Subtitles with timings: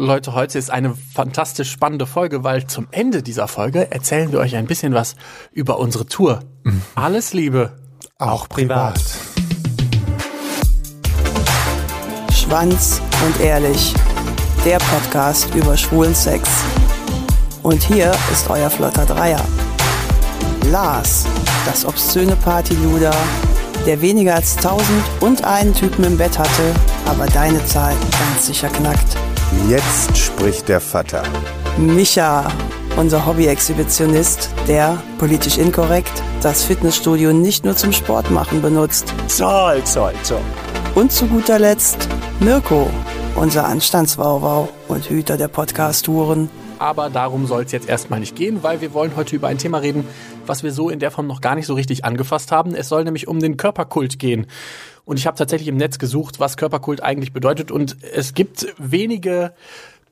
[0.00, 4.54] Leute, heute ist eine fantastisch spannende Folge, weil zum Ende dieser Folge erzählen wir euch
[4.54, 5.16] ein bisschen was
[5.50, 6.38] über unsere Tour.
[6.94, 7.72] Alles Liebe.
[8.16, 9.00] Auch privat.
[12.32, 13.92] Schwanz und ehrlich.
[14.64, 16.48] Der Podcast über schwulen Sex.
[17.64, 19.44] Und hier ist euer flotter Dreier.
[20.70, 21.26] Lars,
[21.66, 23.14] das obszöne Partyluder,
[23.84, 26.72] der weniger als tausend und einen Typen im Bett hatte,
[27.04, 27.96] aber deine Zahl
[28.32, 29.16] ganz sicher knackt.
[29.68, 31.22] Jetzt spricht der Vater.
[31.78, 32.50] Micha,
[32.96, 39.12] unser Hobby-Exhibitionist, der, politisch inkorrekt, das Fitnessstudio nicht nur zum Sport machen benutzt.
[39.26, 40.40] Zoll, zoll, zoll.
[40.94, 42.08] Und zu guter Letzt
[42.40, 42.90] Mirko,
[43.36, 46.50] unser Anstandswauwau und Hüter der Podcast-Touren.
[46.78, 49.78] Aber darum soll es jetzt erstmal nicht gehen, weil wir wollen heute über ein Thema
[49.78, 50.06] reden,
[50.46, 52.74] was wir so in der Form noch gar nicht so richtig angefasst haben.
[52.74, 54.46] Es soll nämlich um den Körperkult gehen.
[55.08, 57.70] Und ich habe tatsächlich im Netz gesucht, was Körperkult eigentlich bedeutet.
[57.70, 59.54] Und es gibt wenige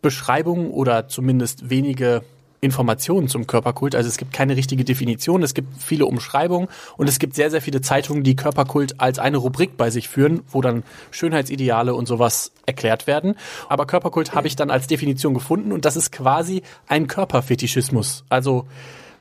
[0.01, 2.23] Beschreibungen oder zumindest wenige
[2.63, 3.95] Informationen zum Körperkult.
[3.95, 7.61] Also es gibt keine richtige Definition, es gibt viele Umschreibungen und es gibt sehr, sehr
[7.61, 12.53] viele Zeitungen, die Körperkult als eine Rubrik bei sich führen, wo dann Schönheitsideale und sowas
[12.65, 13.35] erklärt werden.
[13.69, 18.25] Aber Körperkult habe ich dann als Definition gefunden und das ist quasi ein Körperfetischismus.
[18.31, 18.67] Also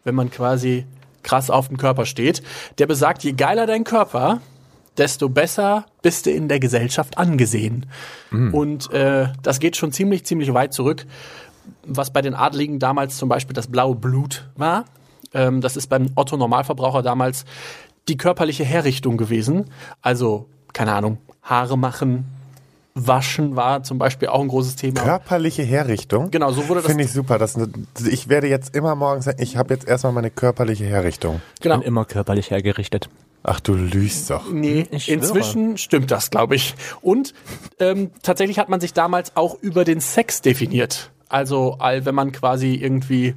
[0.05, 0.85] wenn man quasi
[1.21, 2.43] krass auf dem Körper steht,
[2.77, 4.39] der besagt, je geiler dein Körper,
[4.97, 7.85] desto besser bist du in der Gesellschaft angesehen.
[8.31, 11.05] Und äh, das geht schon ziemlich, ziemlich weit zurück
[11.85, 14.85] was bei den Adligen damals zum Beispiel das blaue Blut war.
[15.33, 17.45] Ähm, das ist beim Otto Normalverbraucher damals
[18.07, 19.65] die körperliche Herrichtung gewesen.
[20.01, 22.25] Also, keine Ahnung, Haare machen,
[22.93, 25.01] waschen war zum Beispiel auch ein großes Thema.
[25.01, 26.31] Körperliche Herrichtung.
[26.31, 26.89] Genau, so wurde das.
[26.89, 27.37] Finde ich super.
[27.37, 27.57] Das,
[28.09, 31.41] ich werde jetzt immer morgens sagen, ich habe jetzt erstmal meine körperliche Herrichtung.
[31.61, 31.79] genau.
[31.79, 33.09] bin immer körperlich hergerichtet.
[33.47, 34.51] Ach, du lügst doch.
[34.51, 35.17] Nee, Ich schwöre.
[35.19, 36.73] inzwischen stimmt das, glaube ich.
[37.01, 37.33] Und
[37.79, 41.11] ähm, tatsächlich hat man sich damals auch über den Sex definiert.
[41.29, 43.35] Also, all, wenn man quasi irgendwie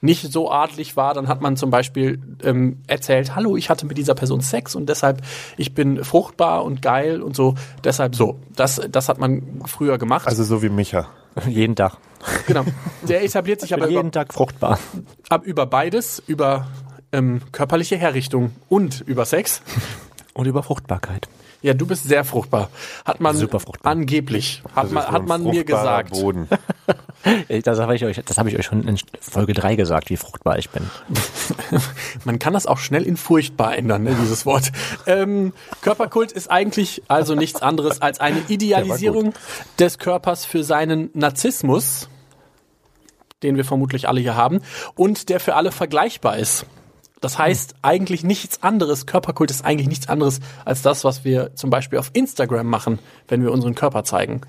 [0.00, 3.98] nicht so adlig war, dann hat man zum Beispiel ähm, erzählt, hallo, ich hatte mit
[3.98, 5.22] dieser Person Sex und deshalb,
[5.56, 8.38] ich bin fruchtbar und geil und so, deshalb so.
[8.54, 10.28] Das, das hat man früher gemacht.
[10.28, 11.08] Also so wie Micha.
[11.48, 11.96] Jeden Tag.
[12.46, 12.62] genau.
[13.02, 14.78] Der etabliert sich Ich aber bin über, jeden Tag fruchtbar.
[15.28, 16.68] ab, über beides, über
[17.12, 19.62] ähm, körperliche Herrichtung und über Sex.
[20.34, 21.28] Und über Fruchtbarkeit.
[21.60, 22.70] Ja, du bist sehr fruchtbar.
[23.04, 23.90] Hat man Super fruchtbar.
[23.90, 26.10] angeblich, hat man, hat man mir gesagt.
[26.10, 26.48] Boden.
[27.64, 30.56] Das habe ich euch, das habe ich euch schon in Folge 3 gesagt, wie fruchtbar
[30.56, 30.88] ich bin.
[32.24, 34.70] Man kann das auch schnell in furchtbar ändern, ne, dieses Wort.
[35.04, 35.52] Ähm,
[35.82, 39.34] Körperkult ist eigentlich also nichts anderes als eine Idealisierung
[39.80, 42.08] des Körpers für seinen Narzissmus,
[43.42, 44.60] den wir vermutlich alle hier haben,
[44.94, 46.66] und der für alle vergleichbar ist.
[47.20, 51.70] Das heißt eigentlich nichts anderes, Körperkult ist eigentlich nichts anderes als das, was wir zum
[51.70, 54.42] Beispiel auf Instagram machen, wenn wir unseren Körper zeigen.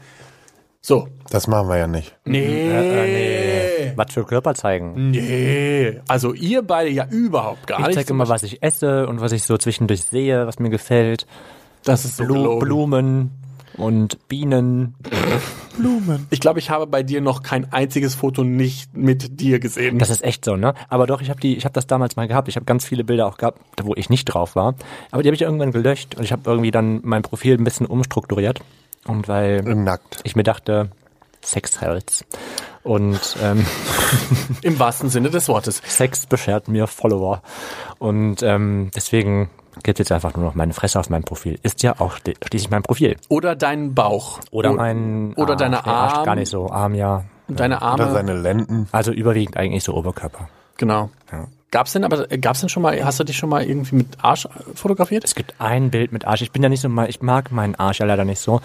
[0.81, 1.07] So.
[1.29, 2.15] Das machen wir ja nicht.
[2.25, 2.69] Nee.
[2.71, 3.91] nee.
[3.95, 5.11] Was für Körper zeigen?
[5.11, 5.99] Nee.
[6.07, 7.95] Also ihr beide ja überhaupt gar Ich nicht.
[7.95, 11.27] zeige immer, was ich esse und was ich so zwischendurch sehe, was mir gefällt.
[11.83, 12.59] Das ist so Blu gelogen.
[12.59, 13.31] Blumen
[13.77, 14.95] und Bienen.
[15.79, 16.27] Blumen.
[16.29, 19.97] Ich glaube, ich habe bei dir noch kein einziges Foto nicht mit dir gesehen.
[19.97, 20.73] Das ist echt so, ne?
[20.89, 22.47] Aber doch, ich habe die, ich habe das damals mal gehabt.
[22.47, 24.75] Ich habe ganz viele Bilder auch gehabt, wo ich nicht drauf war.
[25.11, 27.85] Aber die habe ich irgendwann gelöscht und ich habe irgendwie dann mein Profil ein bisschen
[27.85, 28.61] umstrukturiert.
[29.05, 30.19] Und weil Nackt.
[30.23, 30.89] ich mir dachte,
[31.41, 32.25] Sex hält's.
[32.83, 33.65] Und ähm,
[34.61, 35.81] Im wahrsten Sinne des Wortes.
[35.85, 37.41] Sex beschert mir Follower.
[37.97, 39.49] Und ähm, deswegen
[39.83, 41.59] gibt jetzt einfach nur noch meine Fresse auf meinem Profil.
[41.63, 43.17] Ist ja auch schli- schließlich mein Profil.
[43.29, 44.39] Oder deinen Bauch.
[44.51, 45.59] Oder mein Oder Arsch.
[45.59, 46.25] deine Nee, Arsch Arm.
[46.25, 46.69] Gar nicht so.
[46.69, 47.23] Arm ja.
[47.47, 48.03] Deine Arme.
[48.03, 48.87] Oder seine Lenden.
[48.91, 50.49] Also überwiegend eigentlich so Oberkörper.
[50.77, 51.09] genau.
[51.31, 51.47] Ja.
[51.71, 54.47] Gab's denn aber, gab's denn schon mal, hast du dich schon mal irgendwie mit Arsch
[54.73, 55.23] fotografiert?
[55.23, 56.41] Es gibt ein Bild mit Arsch.
[56.41, 58.59] Ich bin ja nicht so mal, ich mag meinen Arsch ja leider nicht so.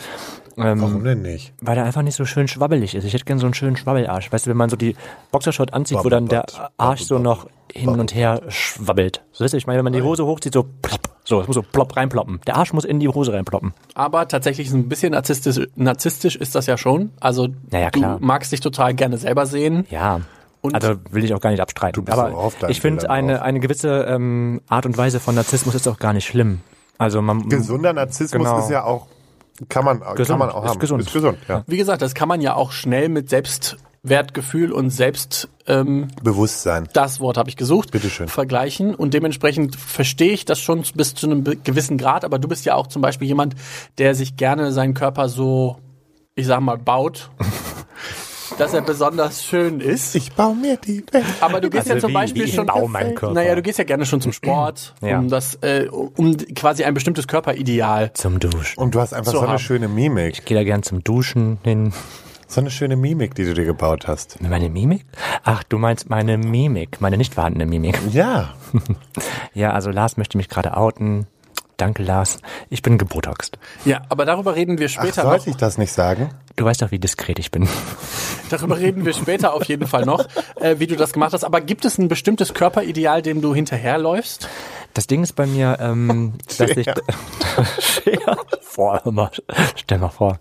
[0.57, 1.53] Ähm, Warum denn nicht?
[1.61, 3.05] Weil er einfach nicht so schön schwabbelig ist.
[3.05, 4.31] Ich hätte gern so einen schönen Schwabbelarsch.
[4.33, 4.95] Weißt du, wenn man so die
[5.33, 6.45] Boxershort anzieht, wo dann der.
[6.77, 9.23] Arsch so noch hin und her schwabbelt.
[9.33, 11.01] So weißt du, ich meine, wenn man die Hose hochzieht, so plopp.
[11.25, 12.41] So, es muss so plopp reinploppen.
[12.47, 13.73] Der Arsch muss in die Hose reinploppen.
[13.95, 17.11] Aber tatsächlich so ein bisschen narzisstisch, narzisstisch ist das ja schon.
[17.19, 18.19] Also Ja, ja, klar.
[18.19, 19.87] du magst dich total gerne selber sehen.
[19.91, 20.21] Ja.
[20.61, 22.05] Und- also will ich auch gar nicht abstreiten.
[22.05, 25.75] Du Aber auf deinen ich finde, eine, eine gewisse ähm, Art und Weise von Narzissmus
[25.75, 26.61] ist auch gar nicht schlimm.
[26.97, 28.59] Also man Gesunder Narzissmus Genau.
[28.61, 29.07] ist ja auch,
[29.69, 30.79] kann man, kann Gesund, man auch ist haben.
[30.81, 31.03] gesund.
[31.03, 31.63] Ist gesund, ja.
[31.67, 36.89] Wie gesagt, das kann man ja auch schnell mit Selbstwertgefühl und Selbst, ähm, Bewusstsein.
[36.93, 38.29] das Wort habe ich gesucht, Bitteschön.
[38.29, 38.95] vergleichen.
[38.95, 42.25] Und dementsprechend verstehe ich das schon bis zu einem gewissen Grad.
[42.25, 43.55] Aber du bist ja auch zum Beispiel jemand,
[43.99, 45.79] der sich gerne seinen Körper so,
[46.35, 47.31] ich sag mal, baut,
[48.59, 50.15] dass er besonders schön ist.
[50.15, 51.25] Ich baue mir die Welt.
[51.41, 52.67] Aber du gehst Also ja zum wie- Beispiel wie ich schon.
[52.67, 53.35] baue meinen Körper.
[53.35, 55.19] Naja, du gehst ja gerne schon zum Sport, Ja.
[55.19, 58.13] um das, äh, um quasi ein bestimmtes Körperideal.
[58.15, 58.79] zum Duschen.
[58.81, 59.59] Und du hast einfach so eine haben.
[59.59, 60.35] schöne Mimik.
[60.39, 61.93] Ich gehe da gern zum Duschen hin.
[62.47, 64.41] So eine schöne Mimik, die du dir gebaut hast.
[64.41, 65.05] Meine Mimik?
[65.43, 67.99] Ach, du meinst meine Mimik, meine nicht vorhandene Mimik.
[68.13, 68.55] Ja.
[69.55, 71.27] Ja, also Lars möchte mich gerade outen.
[71.77, 72.39] Danke, Lars.
[72.71, 73.59] Ich bin gebotoxt.
[73.85, 75.31] Ja, aber darüber reden wir Ach, später noch.
[75.31, 76.31] sollte ich das nicht sagen?
[76.57, 77.69] Du weißt doch, wie diskret ich bin.
[78.51, 80.27] Darüber reden wir später auf jeden Fall noch,
[80.61, 81.45] äh, wie du das gemacht hast.
[81.45, 84.49] Aber gibt es ein bestimmtes Körperideal, dem du hinterherläufst?
[84.95, 86.87] Das Ding ist bei mir, ähm, dass ich...
[88.77, 89.31] Hör mal,
[89.75, 90.39] stell mal vor.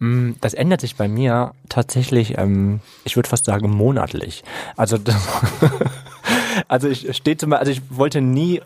[0.00, 4.42] Mm, Das ändert sich bei mir tatsächlich, ähm, ich würde fast sagen, monatlich.
[4.76, 4.98] Also,
[6.68, 8.60] also ich stehe zum Beispiel, also ich wollte nie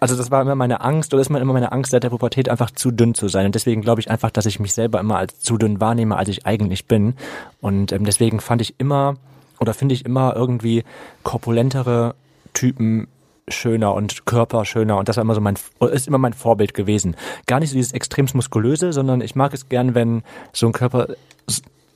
[0.00, 2.70] also das war immer meine Angst oder ist immer meine Angst seit der Pubertät einfach
[2.70, 3.46] zu dünn zu sein.
[3.46, 6.28] Und deswegen glaube ich einfach, dass ich mich selber immer als zu dünn wahrnehme, als
[6.28, 7.14] ich eigentlich bin.
[7.60, 9.16] Und ähm, deswegen fand ich immer
[9.58, 10.84] oder finde ich immer irgendwie
[11.22, 12.14] korpulentere
[12.52, 13.08] Typen
[13.48, 14.98] schöner und Körper schöner.
[14.98, 15.56] Und das war immer so mein
[15.92, 17.16] ist immer mein Vorbild gewesen.
[17.46, 20.22] Gar nicht so dieses extremst muskulöse, sondern ich mag es gern, wenn
[20.52, 21.08] so ein Körper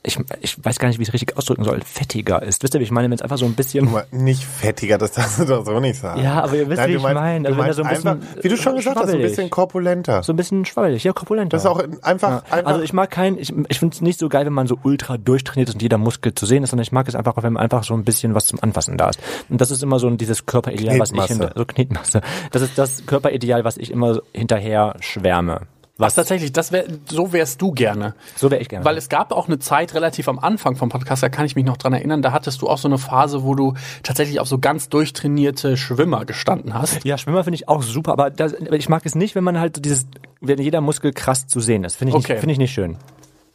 [0.06, 2.62] ich, ich weiß gar nicht, wie ich es richtig ausdrücken soll, fettiger ist.
[2.62, 5.12] Wisst ihr, wie ich meine, wenn es einfach so ein bisschen mal, Nicht fettiger, das
[5.12, 6.22] darfst du doch so nicht sagen.
[6.22, 7.48] Ja, aber ihr wisst, Nein, wie ich meine.
[7.48, 10.22] Also wenn er so ein bisschen einfach, wie du schon gesagt hast, ein bisschen korpulenter.
[10.22, 11.56] so ein bisschen schwabbelig, ja, korpulenter.
[11.56, 14.28] Das ist auch einfach, einfach Also ich mag kein, ich, ich finde es nicht so
[14.28, 16.92] geil, wenn man so ultra durchtrainiert ist und jeder Muskel zu sehen ist, sondern ich
[16.92, 19.18] mag es einfach, auch, wenn man einfach so ein bisschen was zum Anfassen da ist.
[19.48, 22.20] Und das ist immer so dieses Körperideal, was ich hinter, so Knetmasse.
[22.52, 25.62] Das ist das Körperideal, was ich immer hinterher schwärme.
[25.96, 28.14] Was tatsächlich, das wär, so wärst du gerne.
[28.36, 28.84] So wäre ich gerne.
[28.84, 31.64] Weil es gab auch eine Zeit relativ am Anfang vom Podcast, da kann ich mich
[31.64, 34.58] noch dran erinnern, da hattest du auch so eine Phase, wo du tatsächlich auf so
[34.58, 37.04] ganz durchtrainierte Schwimmer gestanden hast.
[37.04, 39.84] ja, Schwimmer finde ich auch super, aber das, ich mag es nicht, wenn man halt
[39.84, 40.06] dieses,
[40.40, 41.94] wenn jeder Muskel krass zu sehen ist.
[41.94, 42.32] Finde ich, Okay.
[42.32, 42.96] nicht, finde ich nicht schön.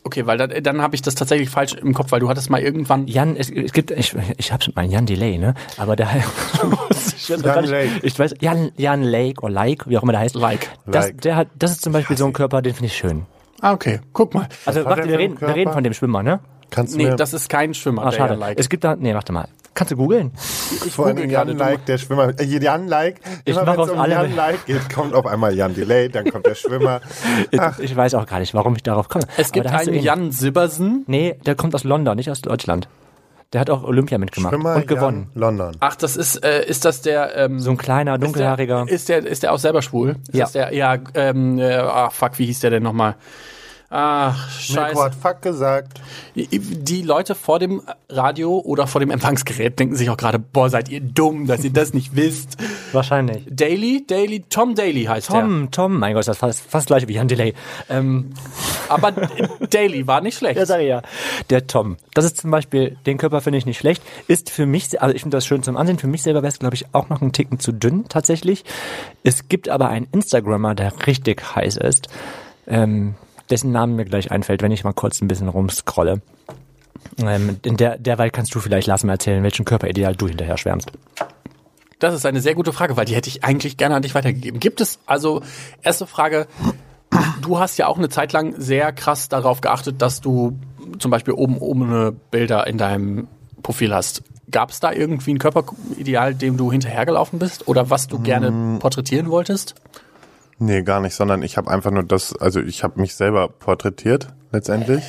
[0.04, 2.62] Okay, weil dann, dann habe ich das tatsächlich falsch im Kopf, weil du hattest mal
[2.62, 5.54] irgendwann Jan, es, es gibt, ich, ich habe mal Jan Delay, ne?
[5.78, 6.07] Aber der
[6.90, 7.90] ich weiß, Jan nicht, Lake.
[8.04, 10.36] ich weiß, Jan, Jan Lake oder Like, wie auch immer der heißt.
[10.36, 10.69] Like.
[10.86, 11.22] Das, Like.
[11.22, 13.25] der hat, das ist zum Beispiel so ein Körper, den finde ich schön.
[13.62, 14.00] Ah, okay.
[14.13, 14.48] Guck mal.
[14.66, 16.40] Also warte, wir reden, wir reden von dem Schwimmer, ne?
[16.72, 18.34] kannst du Nee, mir das ist kein Schwimmer, Ah, der schade.
[18.36, 18.60] ja like.
[18.60, 19.48] Es gibt da, nee, warte mal.
[19.79, 20.31] Kannst du googeln?
[20.85, 22.37] Ich vor allem Jan Like, der Schwimmer.
[22.37, 25.55] Äh, Jan Like, Ich immer wenn es um alle- Jan Like geht, kommt auf einmal
[25.55, 26.99] Jan Delay, dann kommt der Schwimmer.
[27.51, 29.23] Ich, ich weiß auch gar nicht, warum ich darauf komme.
[29.37, 31.05] Es gibt einen Jan Sibbersen.
[31.07, 32.89] Nee, der kommt aus London, nicht aus Deutschland.
[33.53, 35.29] Der hat auch Olympia mitgemacht Schwimmer und gewonnen.
[35.33, 35.77] Jan London.
[35.79, 38.85] Ach, das ist, äh, ist das der, ähm, So ein kleiner, dunkelhaariger.
[38.89, 40.17] Ist der, ist der auch selber schwul?
[40.27, 40.43] Ist Ja.
[40.43, 43.15] Das der, ja, ähm, äh, ach, fuck, wie hieß der denn nochmal?
[43.91, 45.03] Ach, Mirko scheiße.
[45.03, 46.00] hat Fuck gesagt.
[46.36, 50.89] Die Leute vor dem Radio oder vor dem Empfangsgerät denken sich auch gerade, boah, seid
[50.89, 52.57] ihr dumm, dass ihr das nicht wisst.
[52.91, 53.44] Wahrscheinlich.
[53.50, 55.41] Daily, Daily, Tom Daily heißt der.
[55.41, 57.56] Tom, Tom, mein Gott, das ist fast, fast gleich wie Jan Delay.
[57.89, 58.31] Ähm,
[58.89, 59.12] Aber
[59.69, 60.50] Daily war nicht schlecht.
[60.59, 61.01] Ja, sag ich ja.
[61.50, 61.97] Der Tom.
[62.13, 64.03] Das ist zum Beispiel, den Körper finde ich nicht schlecht.
[64.27, 65.97] Ist für mich, also ich finde das schön zum Ansehen.
[65.97, 68.65] Für mich selber wäre es, glaube ich, auch noch einen Ticken zu dünn, tatsächlich.
[69.24, 72.09] Es gibt aber einen Instagrammer, der richtig heiß ist,
[72.68, 73.15] ähm,
[73.50, 76.22] dessen Namen mir gleich einfällt, wenn ich mal kurz ein bisschen rumscrolle.
[77.18, 80.92] Ähm, in der, derweil kannst du vielleicht Lars mal erzählen, welchen Körperideal du hinterher schwärmst.
[82.00, 84.60] Das ist eine sehr gute Frage, weil die hätte ich eigentlich gerne an dich weitergegeben.
[84.60, 85.42] Gibt es, also,
[85.81, 86.48] erste Frage,
[87.42, 90.57] du hast ja auch eine Zeit lang sehr krass darauf geachtet, dass du
[91.00, 93.28] zum Beispiel oben ohne Bilder in deinem
[93.63, 94.24] Profil hast.
[94.50, 99.30] Gab es da irgendwie ein Körperideal, dem du hinterhergelaufen bist oder was du gerne porträtieren
[99.30, 99.75] wolltest?
[100.59, 104.27] Nee, gar nicht, sondern ich habe einfach nur das, also ich habe mich selber porträtiert
[104.51, 105.03] letztendlich.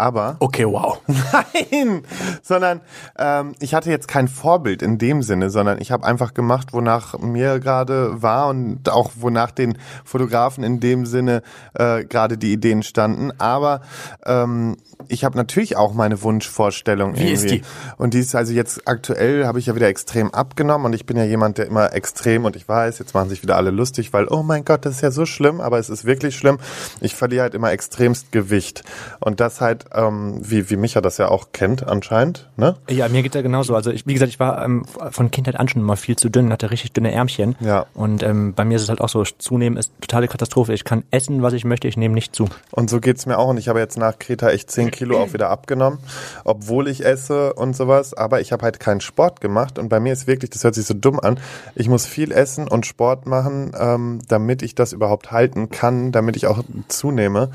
[0.00, 1.00] Aber Okay, wow.
[1.06, 2.02] Nein,
[2.40, 2.80] sondern
[3.18, 7.18] ähm, ich hatte jetzt kein Vorbild in dem Sinne, sondern ich habe einfach gemacht, wonach
[7.18, 11.42] mir gerade war und auch wonach den Fotografen in dem Sinne
[11.74, 13.32] äh, gerade die Ideen standen.
[13.40, 13.80] Aber
[14.24, 14.76] ähm,
[15.08, 17.16] ich habe natürlich auch meine Wunschvorstellung.
[17.16, 17.60] Wie ist irgendwie.
[17.60, 17.64] die?
[17.96, 21.16] Und die ist also jetzt aktuell habe ich ja wieder extrem abgenommen und ich bin
[21.16, 24.26] ja jemand, der immer extrem und ich weiß, jetzt machen sich wieder alle lustig, weil
[24.28, 26.58] oh mein Gott, das ist ja so schlimm, aber es ist wirklich schlimm.
[27.00, 28.82] Ich verliere halt immer extremst Gewicht
[29.20, 32.76] und das halt, ähm, wie wie Micha das ja auch kennt anscheinend, ne?
[32.88, 33.74] Ja, mir geht's ja genauso.
[33.74, 36.52] Also ich, wie gesagt, ich war ähm, von Kindheit an schon immer viel zu dünn,
[36.52, 37.56] hatte richtig dünne Ärmchen.
[37.60, 37.86] Ja.
[37.94, 40.72] Und ähm, bei mir ist es halt auch so, zunehmen ist totale Katastrophe.
[40.72, 42.48] Ich kann essen, was ich möchte, ich nehme nicht zu.
[42.70, 45.32] Und so geht's mir auch und ich habe jetzt nach Kreta echt 10 Kilo auch
[45.32, 45.98] wieder abgenommen,
[46.44, 50.12] obwohl ich esse und sowas, aber ich habe halt keinen Sport gemacht und bei mir
[50.12, 51.40] ist wirklich, das hört sich so dumm an,
[51.74, 56.36] ich muss viel essen und Sport machen, ähm, damit ich das überhaupt halten kann, damit
[56.36, 57.50] ich auch zunehme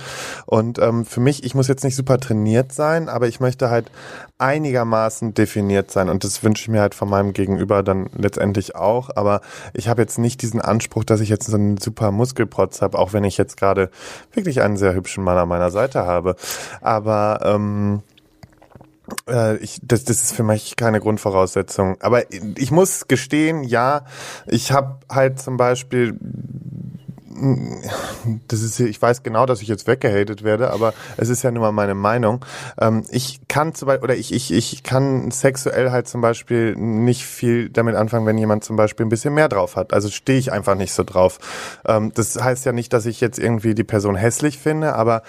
[0.45, 3.91] und ähm, für mich, ich muss jetzt nicht super trainiert sein, aber ich möchte halt
[4.37, 9.09] einigermaßen definiert sein und das wünsche ich mir halt von meinem Gegenüber dann letztendlich auch,
[9.15, 9.41] aber
[9.73, 13.13] ich habe jetzt nicht diesen Anspruch, dass ich jetzt so einen super Muskelprotz habe, auch
[13.13, 13.89] wenn ich jetzt gerade
[14.33, 16.35] wirklich einen sehr hübschen Mann an meiner Seite habe,
[16.81, 18.01] aber ähm,
[19.27, 21.97] äh, ich, das, das ist für mich keine Grundvoraussetzung.
[22.01, 24.05] Aber ich muss gestehen, ja,
[24.47, 26.17] ich habe halt zum Beispiel
[28.47, 31.63] das ist, ich weiß genau, dass ich jetzt weggehatet werde, aber es ist ja nur
[31.63, 32.45] mal meine Meinung.
[32.79, 37.25] Ähm, ich kann zum Beispiel, oder ich, ich, ich kann sexuell halt zum Beispiel nicht
[37.25, 39.93] viel damit anfangen, wenn jemand zum Beispiel ein bisschen mehr drauf hat.
[39.93, 41.39] Also stehe ich einfach nicht so drauf.
[41.85, 45.23] Ähm, das heißt ja nicht, dass ich jetzt irgendwie die Person hässlich finde, aber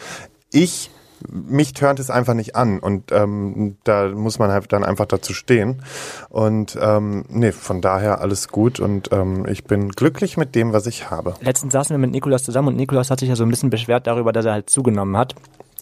[0.52, 0.90] ich
[1.28, 5.32] mich turnt es einfach nicht an und ähm, da muss man halt dann einfach dazu
[5.32, 5.82] stehen
[6.28, 10.86] und ähm, nee, von daher alles gut und ähm, ich bin glücklich mit dem, was
[10.86, 11.34] ich habe.
[11.40, 14.06] Letztens saßen wir mit Nikolas zusammen und Nikolas hat sich ja so ein bisschen beschwert
[14.06, 15.34] darüber, dass er halt zugenommen hat.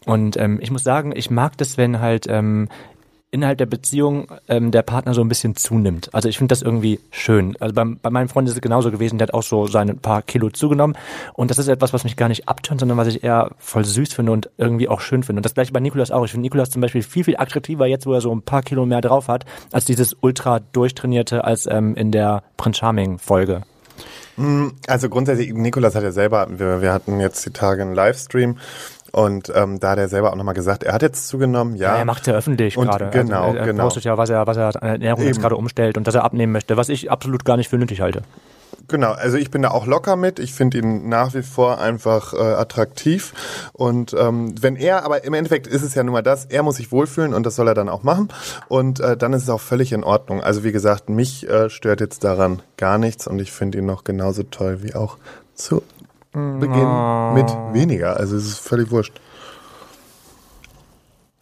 [0.05, 2.69] Und ähm, ich muss sagen, ich mag das, wenn halt ähm,
[3.33, 6.11] innerhalb der Beziehung ähm, der Partner so ein bisschen zunimmt.
[6.13, 7.57] Also ich finde das irgendwie schön.
[7.59, 10.23] Also beim, bei meinem Freund ist es genauso gewesen, der hat auch so seine paar
[10.23, 10.97] Kilo zugenommen
[11.33, 14.13] und das ist etwas, was mich gar nicht abtönt, sondern was ich eher voll süß
[14.13, 15.41] finde und irgendwie auch schön finde.
[15.41, 16.25] Und das gleiche bei Nikolas auch.
[16.25, 18.85] Ich finde Nikolas zum Beispiel viel, viel attraktiver jetzt, wo er so ein paar Kilo
[18.85, 23.63] mehr drauf hat, als dieses ultra durchtrainierte als ähm, in der Prince Charming Folge.
[24.87, 28.57] Also grundsätzlich, Nikolas hat ja selber, wir, wir hatten jetzt die Tage einen Livestream
[29.13, 31.93] und ähm, da hat er selber auch nochmal gesagt, er hat jetzt zugenommen, ja.
[31.93, 33.11] Ja, er macht ja öffentlich gerade.
[33.11, 33.85] genau, also er, genau.
[33.85, 36.53] postet ja, was er, was er an Ernährung jetzt gerade umstellt und dass er abnehmen
[36.53, 38.23] möchte, was ich absolut gar nicht für nötig halte.
[38.89, 40.39] Genau, also ich bin da auch locker mit.
[40.39, 43.33] Ich finde ihn nach wie vor einfach äh, attraktiv.
[43.73, 46.77] Und ähm, wenn er, aber im Endeffekt ist es ja nun mal das, er muss
[46.77, 48.29] sich wohlfühlen und das soll er dann auch machen.
[48.69, 50.43] Und äh, dann ist es auch völlig in Ordnung.
[50.43, 54.05] Also wie gesagt, mich äh, stört jetzt daran gar nichts und ich finde ihn noch
[54.05, 55.19] genauso toll wie auch
[55.55, 55.83] zu
[56.33, 58.17] Beginn mit weniger.
[58.17, 59.21] Also es ist völlig wurscht.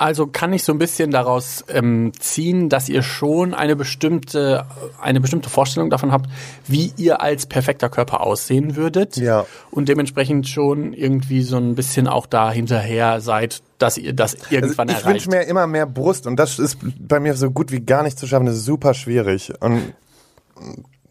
[0.01, 4.65] Also kann ich so ein bisschen daraus ähm, ziehen, dass ihr schon eine bestimmte,
[4.99, 6.31] eine bestimmte Vorstellung davon habt,
[6.67, 9.19] wie ihr als perfekter Körper aussehen würdet.
[9.19, 9.45] Ja.
[9.71, 14.89] Und dementsprechend schon irgendwie so ein bisschen auch da hinterher seid, dass ihr das irgendwann
[14.89, 15.27] also ich erreicht.
[15.27, 18.19] wünsche mir immer mehr Brust und das ist bei mir so gut wie gar nicht
[18.19, 18.47] zu schaffen.
[18.47, 19.53] Das ist super schwierig.
[19.61, 19.93] Und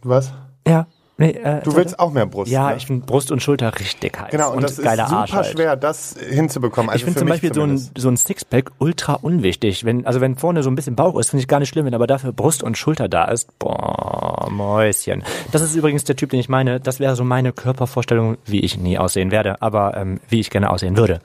[0.02, 0.34] was?
[0.68, 0.88] Ja.
[1.20, 2.50] Nee, äh, Du willst auch mehr Brust?
[2.50, 2.78] Ja, ne?
[2.78, 4.32] ich finde Brust und Schulter richtig heiß.
[4.32, 5.48] Genau, und, das ist geiler super Arsch halt.
[5.48, 6.90] schwer, das hinzubekommen.
[6.90, 9.84] Also ich finde zum Beispiel so ein, so ein Sixpack ultra unwichtig.
[9.84, 11.94] Wenn, also wenn vorne so ein bisschen Bauch ist, finde ich gar nicht schlimm, wenn
[11.94, 13.60] aber dafür Brust und Schulter da ist.
[13.60, 15.26] Boah, Mäuschen.
[15.52, 16.80] Das ist übrigens der Typ, den ich meine.
[16.80, 20.70] Das wäre so meine Körpervorstellung, wie ich nie aussehen werde, aber ähm, wie ich gerne
[20.70, 21.20] aussehen würde.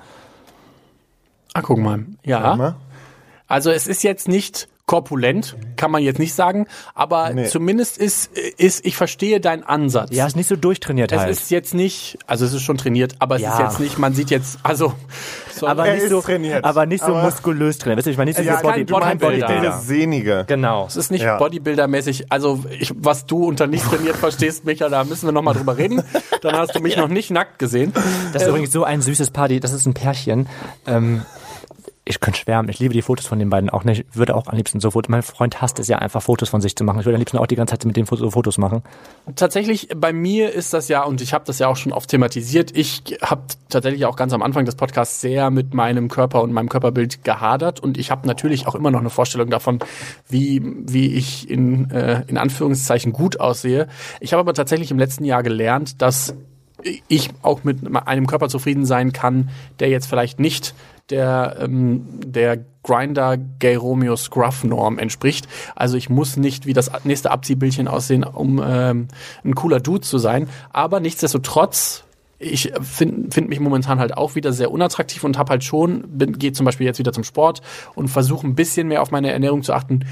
[1.52, 2.04] Ah, guck mal.
[2.24, 2.74] Ja.
[3.46, 7.46] Also es ist jetzt nicht korpulent, kann man jetzt nicht sagen, aber Nee.
[7.46, 10.10] zumindest ist, ist, ich verstehe deinen Ansatz.
[10.12, 11.30] Ja, ist nicht so durchtrainiert es halt.
[11.30, 13.54] ist jetzt nicht, also es ist schon trainiert, aber es Ja.
[13.54, 14.92] ist jetzt nicht, man sieht jetzt, also,
[15.54, 17.96] so, aber Er nicht so, trainiert, aber nicht so aber- muskulös trainiert.
[17.98, 19.06] Weißt du, ich meine nicht so Es kein Body, Bodybuilder.
[19.06, 19.70] kein Bodybuilder.
[19.78, 20.44] Diese sehnige.
[20.48, 20.84] Genau.
[20.86, 21.38] es ist nicht Ja.
[21.38, 25.78] Bodybuilder-mäßig, also ich, was du unter nicht trainiert verstehst, Micha, da müssen wir nochmal drüber
[25.78, 26.02] reden.
[26.42, 27.94] Dann hast du mich noch nicht nackt gesehen.
[28.34, 29.60] Das ist übrigens so ein süßes Party.
[29.60, 30.46] Das ist ein Pärchen.
[30.86, 31.22] Ähm,
[32.06, 32.68] ich könnte schwärmen.
[32.68, 34.04] Ich liebe die Fotos von den beiden auch nicht.
[34.10, 35.08] Ich würde auch am liebsten so Fotos.
[35.08, 37.00] Mein Freund hasst es ja einfach, Fotos von sich zu machen.
[37.00, 38.82] Ich würde am liebsten auch die ganze Zeit mit dem so Fotos machen.
[39.36, 42.76] Tatsächlich, bei mir ist das ja, und ich habe das ja auch schon oft thematisiert,
[42.76, 46.68] ich habe tatsächlich auch ganz am Anfang des Podcasts sehr mit meinem Körper und meinem
[46.68, 49.78] Körperbild gehadert und ich habe natürlich auch immer noch eine Vorstellung davon,
[50.28, 53.88] wie, wie ich in, äh, in Anführungszeichen gut aussehe.
[54.20, 56.34] Ich habe aber tatsächlich im letzten Jahr gelernt, dass
[57.08, 59.48] ich auch mit einem Körper zufrieden sein kann,
[59.80, 60.74] der jetzt vielleicht nicht
[61.10, 65.48] der, ähm, der Grinder Gay Romeo Scruff Norm entspricht.
[65.74, 69.08] Also ich muss nicht wie das nächste Abziehbildchen aussehen, um ähm,
[69.44, 70.48] ein cooler Dude zu sein.
[70.72, 72.04] Aber nichtsdestotrotz,
[72.38, 76.04] ich finde find mich momentan halt auch wieder sehr unattraktiv und habe halt schon,
[76.38, 77.62] gehe zum Beispiel jetzt wieder zum Sport
[77.94, 80.04] und versuche ein bisschen mehr auf meine Ernährung zu achten.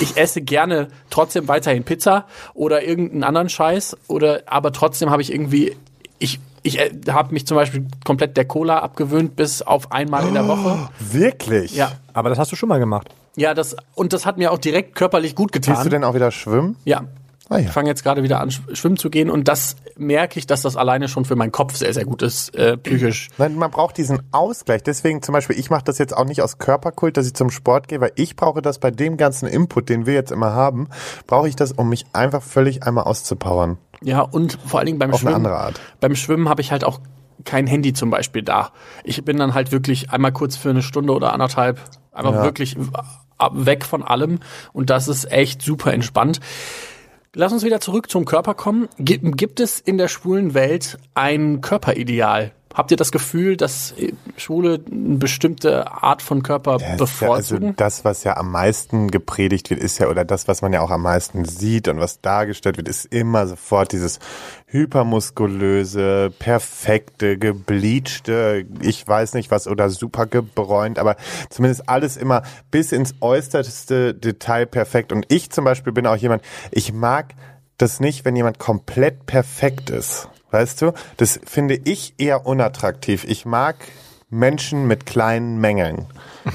[0.00, 5.32] Ich esse gerne trotzdem weiterhin Pizza oder irgendeinen anderen Scheiß oder aber trotzdem habe ich
[5.32, 5.76] irgendwie
[6.18, 10.34] ich ich äh, habe mich zum Beispiel komplett der Cola abgewöhnt bis auf einmal in
[10.34, 10.88] der Woche.
[10.98, 11.74] Wirklich?
[11.76, 13.08] Ja, Aber das hast du schon mal gemacht.
[13.36, 15.74] ja, das und das hat mir auch direkt körperlich gut getan.
[15.74, 16.76] Gehst du denn auch wieder schwimmen?
[16.84, 17.04] Ja.
[17.48, 17.66] Ah, ja.
[17.66, 20.62] Ich fange jetzt gerade wieder an, sch- schwimmen zu gehen und das merke ich, dass
[20.62, 23.28] das alleine schon für meinen Kopf sehr, sehr gut ist, äh, psychisch.
[23.38, 24.82] Nein, man braucht diesen Ausgleich.
[24.82, 27.86] Deswegen zum Beispiel, ich mache das jetzt auch nicht aus Körperkult, dass ich zum Sport
[27.86, 30.88] gehe, weil ich brauche das bei dem ganzen Input, den wir jetzt immer haben,
[31.28, 33.78] brauche ich das, um mich einfach völlig einmal auszupowern.
[34.02, 35.46] Ja, und vor allen Dingen beim Auf eine Schwimmen.
[35.46, 35.80] andere Art.
[36.00, 37.00] Beim Schwimmen habe ich halt auch
[37.44, 38.70] kein Handy zum Beispiel da.
[39.04, 41.80] Ich bin dann halt wirklich einmal kurz für eine Stunde oder anderthalb
[42.12, 42.42] einfach Ja.
[42.42, 42.76] wirklich
[43.52, 44.40] weg von allem
[44.72, 46.40] und das ist echt super entspannt.
[47.34, 48.88] Lass uns wieder zurück zum Körper kommen.
[48.98, 52.52] Gibt, gibt es in der schwulen Welt ein Körperideal?
[52.76, 56.90] Habt ihr das Gefühl, dass äh, Schwule eine bestimmte Art von Körper es ist ja,
[56.90, 57.74] also bevorzugen?
[57.76, 60.90] das, was ja am meisten gepredigt wird, ist ja, oder das, was man ja auch
[60.90, 64.18] am meisten sieht und was dargestellt wird, ist immer sofort dieses
[64.66, 71.16] hypermuskulöse, perfekte, gebleachte, ich weiß nicht was, oder super gebräunt, aber
[71.48, 75.12] zumindest alles immer bis ins äußerste Detail perfekt.
[75.12, 76.42] Und ich zum Beispiel bin auch jemand,
[76.72, 77.32] ich mag
[77.78, 80.28] das nicht, wenn jemand komplett perfekt ist.
[80.50, 80.92] Weißt du?
[81.16, 83.24] Das finde ich eher unattraktiv.
[83.24, 83.76] Ich mag
[84.30, 86.06] Menschen mit kleinen Mängeln.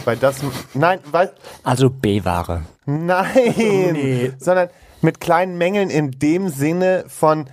[0.06, 0.38] Weil das,
[0.74, 1.32] nein, weil,
[1.64, 2.64] Also B-Ware.
[2.86, 4.70] nein, sondern
[5.02, 7.50] mit kleinen Mängeln in dem Sinne von,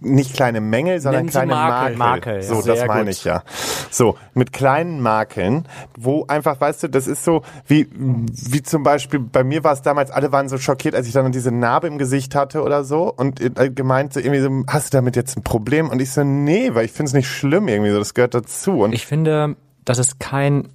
[0.00, 1.96] nicht kleine Mängel, sondern Nennen kleine Makel.
[1.96, 2.42] Makel.
[2.42, 3.10] So, Sehr das meine gut.
[3.10, 3.42] ich ja.
[3.90, 5.66] So, mit kleinen Makeln,
[5.98, 9.82] wo einfach, weißt du, das ist so, wie, wie zum Beispiel, bei mir war es
[9.82, 13.12] damals, alle waren so schockiert, als ich dann diese Narbe im Gesicht hatte oder so
[13.12, 15.88] und äh, gemeint so irgendwie so, hast du damit jetzt ein Problem?
[15.90, 18.82] Und ich so, nee, weil ich finde es nicht schlimm irgendwie so, das gehört dazu.
[18.82, 20.68] Und Ich finde, dass es kein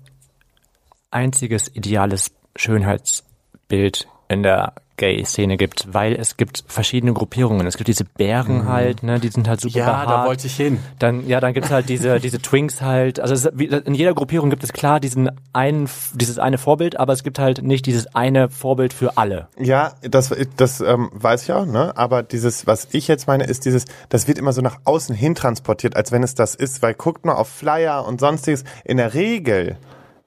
[1.12, 7.66] einziges ideales Schönheitsbild in der Gay-Szene gibt, weil es gibt verschiedene Gruppierungen.
[7.66, 10.28] Es gibt diese Bären halt, ne, die sind halt super Ja, da behaart.
[10.28, 10.78] wollte ich hin.
[11.00, 13.20] Dann, ja, dann gibt's halt diese, diese Twinks halt.
[13.20, 17.24] Also es, in jeder Gruppierung gibt es klar diesen einen, dieses eine Vorbild, aber es
[17.24, 19.48] gibt halt nicht dieses eine Vorbild für alle.
[19.58, 21.94] Ja, das, das ähm, weiß ich auch, ne?
[21.96, 25.34] Aber dieses, was ich jetzt meine, ist dieses, das wird immer so nach außen hin
[25.34, 28.66] transportiert, als wenn es das ist, weil guckt mal auf Flyer und sonstiges.
[28.84, 29.78] In der Regel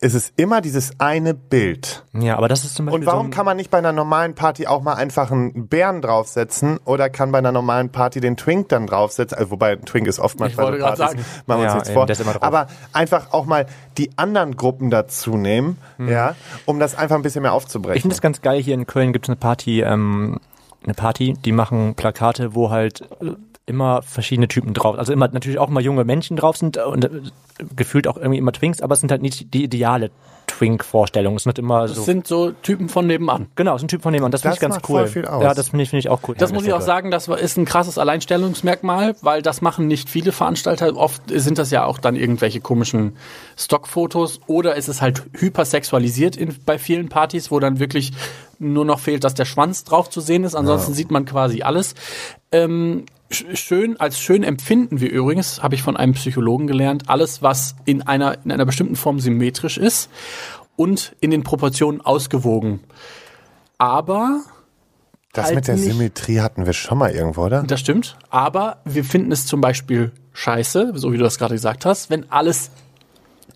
[0.03, 2.05] ist es immer dieses eine Bild.
[2.13, 4.35] Ja, aber das ist zum Beispiel Und warum so kann man nicht bei einer normalen
[4.35, 8.69] Party auch mal einfach einen Bären draufsetzen oder kann bei einer normalen Party den Twink
[8.69, 9.39] dann draufsetzen?
[9.39, 11.43] Also, wobei ein Twink ist oftmals Ich bei wollte so gerade Partys, sagen.
[11.47, 12.43] machen wir uns Ja, nichts eben, vor.
[12.43, 13.67] Aber einfach auch mal
[13.97, 16.35] die anderen Gruppen dazu nehmen, ja,
[16.67, 17.97] um das einfach ein bisschen mehr aufzubrechen.
[17.97, 20.41] Ich finde es ganz geil, hier in Köln gibt es eine Party, ähm,
[20.83, 23.35] eine Party, die machen Plakate, wo halt äh,
[23.67, 27.11] immer verschiedene Typen drauf, also immer natürlich auch immer junge Menschen drauf sind und äh,
[27.77, 30.11] gefühlt auch irgendwie immer Twinks, aber es sind halt nicht die ideale
[30.49, 31.37] Twink-Vorstellung.
[31.37, 31.95] Es sind halt immer so.
[31.95, 33.47] Das sind so Typen von nebenan.
[33.55, 34.99] genau, es sind Typen von dem und das finde Das ich ganz macht cool.
[35.01, 35.43] voll viel aus.
[35.43, 36.35] Ja, das finde ich, finde ich auch cool.
[36.37, 40.33] Das muss ich auch sagen, das ist ein krasses Alleinstellungsmerkmal, weil das machen nicht viele
[40.33, 40.97] Veranstalter.
[40.97, 43.17] Oft sind das ja auch dann irgendwelche komischen
[43.57, 48.13] Stockfotos oder ist es halt hypersexualisiert in, bei vielen Partys, wo dann wirklich
[48.59, 50.55] nur noch fehlt, dass der Schwanz drauf zu sehen ist.
[50.55, 51.95] Ansonsten sieht man quasi alles.
[52.53, 57.75] Ähm, schön, als schön empfinden wir übrigens, habe ich von einem Psychologen gelernt, alles, was
[57.85, 60.11] in einer, in einer bestimmten Form symmetrisch ist
[60.77, 62.81] und in den Proportionen ausgewogen.
[63.79, 64.43] Aber
[65.33, 67.63] das halt mit der nicht- Symmetrie hatten wir schon mal irgendwo, oder?
[67.63, 68.17] das stimmt.
[68.31, 72.31] Aber wir finden es zum Beispiel scheiße, so wie du das gerade gesagt hast, wenn
[72.31, 72.71] alles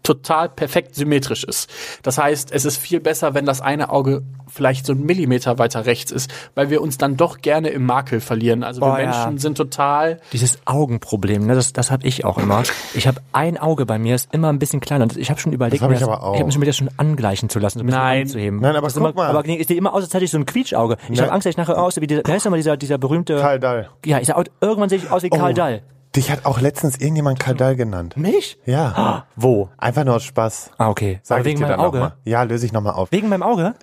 [0.06, 1.68] total perfekt symmetrisch ist.
[2.02, 5.84] Das heißt, es ist viel besser, wenn das eine Auge vielleicht so einen Millimeter weiter
[5.84, 8.62] rechts ist, weil wir uns dann doch gerne im Makel verlieren.
[8.62, 9.10] Also Boah, wir ja.
[9.10, 12.62] Menschen sind total Dieses Augenproblem, ne, das, das habe ich auch immer.
[12.94, 15.04] Ich habe ein Auge bei mir, ist immer ein bisschen kleiner.
[15.04, 16.34] Und Ich habe schon überlegt, Das hab mir ich aber auch.
[16.34, 18.22] ich habe mir schon wieder schon angleichen zu lassen, so ein bisschen Nein.
[18.22, 18.60] anzuheben.
[18.60, 19.30] Nein, aber das ist guck immer, mal.
[19.30, 20.96] Aber nee, ich sehe immer aus, als hätte ich so ein Quietschauge.
[21.10, 23.38] Ich habe Angst, dass ich nachher aussehe wie dieser, wer ist nochmal dieser, dieser berühmte...
[23.40, 23.90] Karl Dall.
[24.04, 25.82] Ja, ich sag, irgendwann sehe ich aus wie Karl Dall.
[26.16, 28.16] Dich hat auch letztens irgendjemand Karl Dall genannt.
[28.16, 28.58] Mich?
[28.64, 29.26] Ja.
[29.36, 29.68] Wo?
[29.76, 30.70] Einfach nur aus Spaß.
[30.78, 31.20] Ah, okay.
[31.22, 31.98] Sag aber ich wegen dir meinem dann Auge?
[31.98, 32.16] nochmal.
[32.24, 33.12] Ja, löse ich nochmal auf.
[33.12, 33.74] Wegen meinem Auge?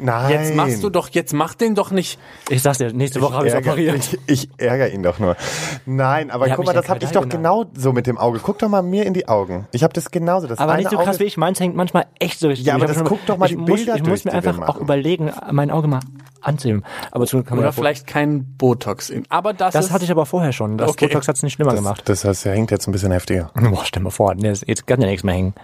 [0.00, 0.30] Nein.
[0.30, 2.18] Jetzt machst du doch, jetzt mach den doch nicht.
[2.48, 4.18] Ich sag's dir, nächste Woche habe ich ärger, operiert.
[4.26, 5.36] ich, ich ärgere ihn doch nur.
[5.84, 8.40] Nein, aber guck mal, das hab Karl ich doch genau so mit dem Auge.
[8.42, 9.66] Guck doch mal mir in die Augen.
[9.72, 10.46] Ich habe das genauso.
[10.46, 11.36] Das Aber nicht so krass Auge wie ich.
[11.36, 12.66] Meins hängt manchmal echt so richtig.
[12.66, 14.66] Ja, aber das guck doch mal ich die muss, Bilder Ich durch, muss mir einfach
[14.66, 16.00] auch überlegen, mein Auge mal
[16.40, 16.84] anzunehmen.
[17.10, 19.24] Aber zu, kann man Oder vielleicht kein Botox in.
[19.28, 20.78] Aber das, Das ist, hatte ich aber vorher schon.
[20.78, 21.06] Das Okay.
[21.08, 22.02] Botox hat's nicht schlimmer Das, gemacht.
[22.06, 23.50] das heißt, er hängt jetzt ein bisschen heftiger.
[23.54, 25.54] Boah, stell mal vor, das- jetzt kann ja nichts mehr hängen.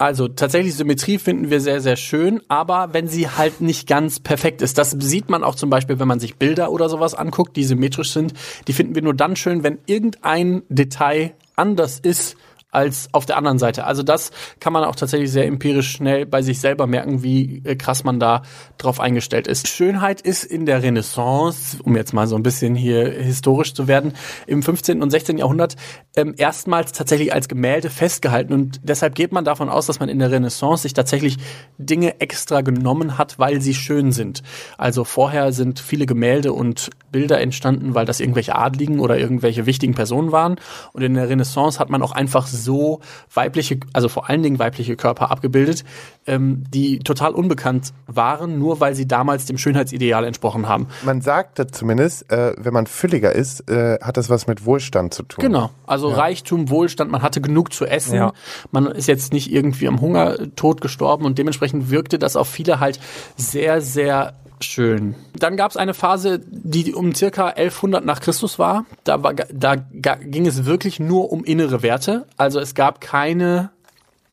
[0.00, 4.62] Also tatsächlich Symmetrie finden wir sehr, sehr schön, aber wenn sie halt nicht ganz perfekt
[4.62, 7.64] ist, das sieht man auch zum Beispiel, wenn man sich Bilder oder sowas anguckt, die
[7.64, 8.32] symmetrisch sind,
[8.66, 12.38] die finden wir nur dann schön, wenn irgendein Detail anders ist
[12.70, 13.84] als auf der anderen Seite.
[13.84, 14.30] Also das
[14.60, 18.20] kann man auch tatsächlich sehr empirisch schnell bei sich selber merken, wie äh, krass man
[18.20, 18.42] da
[18.78, 19.68] drauf eingestellt ist.
[19.68, 24.12] Schönheit ist in der Renaissance, um jetzt mal so ein bisschen hier historisch zu werden,
[24.46, 25.02] im 15.
[25.02, 25.38] und 16.
[25.38, 25.76] Jahrhundert
[26.16, 30.18] ähm, erstmals tatsächlich als Gemälde festgehalten und deshalb geht man davon aus, dass man in
[30.18, 31.38] der Renaissance sich tatsächlich
[31.78, 34.42] Dinge extra genommen hat, weil sie schön sind.
[34.78, 39.94] Also vorher sind viele Gemälde und Bilder entstanden, weil das irgendwelche Adligen oder irgendwelche wichtigen
[39.94, 40.56] Personen waren
[40.92, 43.00] und in der Renaissance hat man auch einfach so
[43.34, 45.84] weibliche, also vor allen Dingen weibliche Körper abgebildet,
[46.26, 50.86] ähm, die total unbekannt waren, nur weil sie damals dem Schönheitsideal entsprochen haben.
[51.04, 55.22] Man sagte zumindest, äh, wenn man fülliger ist, äh, hat das was mit Wohlstand zu
[55.24, 55.42] tun.
[55.42, 58.32] Genau, also Reichtum, Wohlstand, man hatte genug zu essen, Ja.
[58.70, 63.00] man ist jetzt nicht irgendwie am Hungertod gestorben und dementsprechend wirkte das auf viele halt
[63.36, 65.14] sehr, sehr schön.
[65.38, 68.86] Dann gab es eine Phase, die um circa 1100 nach Christus war.
[69.04, 72.26] Da, war, da ging es wirklich nur um innere Werte.
[72.36, 73.70] Also es gab keine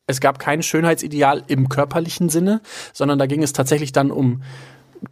[0.08, 2.62] es gab kein Schönheitsideal im körperlichen Sinne,
[2.94, 4.42] sondern da ging es tatsächlich dann um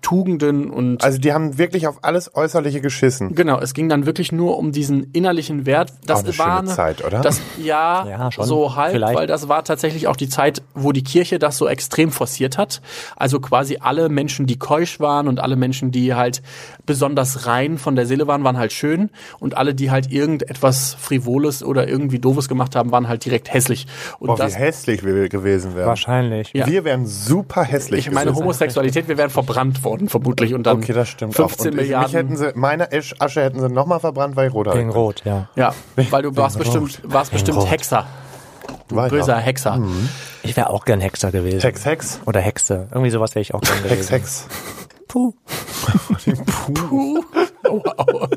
[0.03, 3.35] Tugenden und Also die haben wirklich auf alles Äußerliche geschissen.
[3.35, 5.93] Genau, es ging dann wirklich nur um diesen innerlichen Wert.
[6.07, 7.21] Das Auch eine war schöne Zeit, oder?
[7.21, 8.45] Das, ja, Ja, schon.
[8.47, 9.17] so halb, Vielleicht.
[9.17, 12.81] weil das war tatsächlich auch die Zeit, wo die Kirche das so extrem forciert hat.
[13.17, 16.43] Also quasi alle Menschen, die keusch waren und alle Menschen, die halt
[16.87, 21.63] besonders rein von der Seele waren, waren halt schön und alle, die halt irgendetwas Frivoles
[21.63, 23.87] oder irgendwie Doofes gemacht haben, waren halt direkt hässlich.
[24.19, 25.89] Und Boah, wie das, hässlich wir gewesen wären.
[25.89, 26.53] Wahrscheinlich.
[26.55, 26.67] Ja.
[26.67, 28.35] Wir wären super hässlich ich meine.
[28.35, 30.55] Homosexualität, wir wären verbrannt worden, vermutlich.
[30.55, 31.65] Und dann Okay, das stimmt 15 auch.
[31.67, 32.07] Und ich- Milliarden.
[32.07, 34.91] Mich hätten sie, meine Asch- Asche hätten sie nochmal verbrannt, weil ich rot Wegen.
[34.91, 35.49] Rot, ja.
[35.57, 35.75] ja,
[36.11, 37.71] weil du warst bestimmt, warst bestimmt Rot.
[37.71, 38.07] Hexer.
[38.89, 39.37] Du War ich böser.
[39.39, 39.81] Hexer.
[40.43, 41.61] Ich wäre auch gern Hexer gewesen.
[41.61, 42.21] Hex, Hex.
[42.27, 42.87] Oder Hexe.
[42.91, 43.97] Irgendwie sowas wäre ich auch gern gewesen.
[43.97, 44.47] Hex, Hex.
[45.09, 45.33] Puh.
[46.89, 47.23] Puh.
[47.69, 48.29] Oh, wow.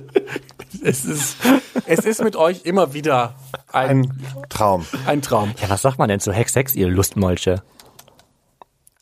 [0.84, 1.38] Es ist,
[1.86, 3.36] es ist mit euch immer wieder
[3.72, 4.86] ein, Ein Traum.
[5.06, 5.54] ein Traum.
[5.62, 7.64] Ja, was sagt man denn zu Hex, Hex, ihr Lustmolche?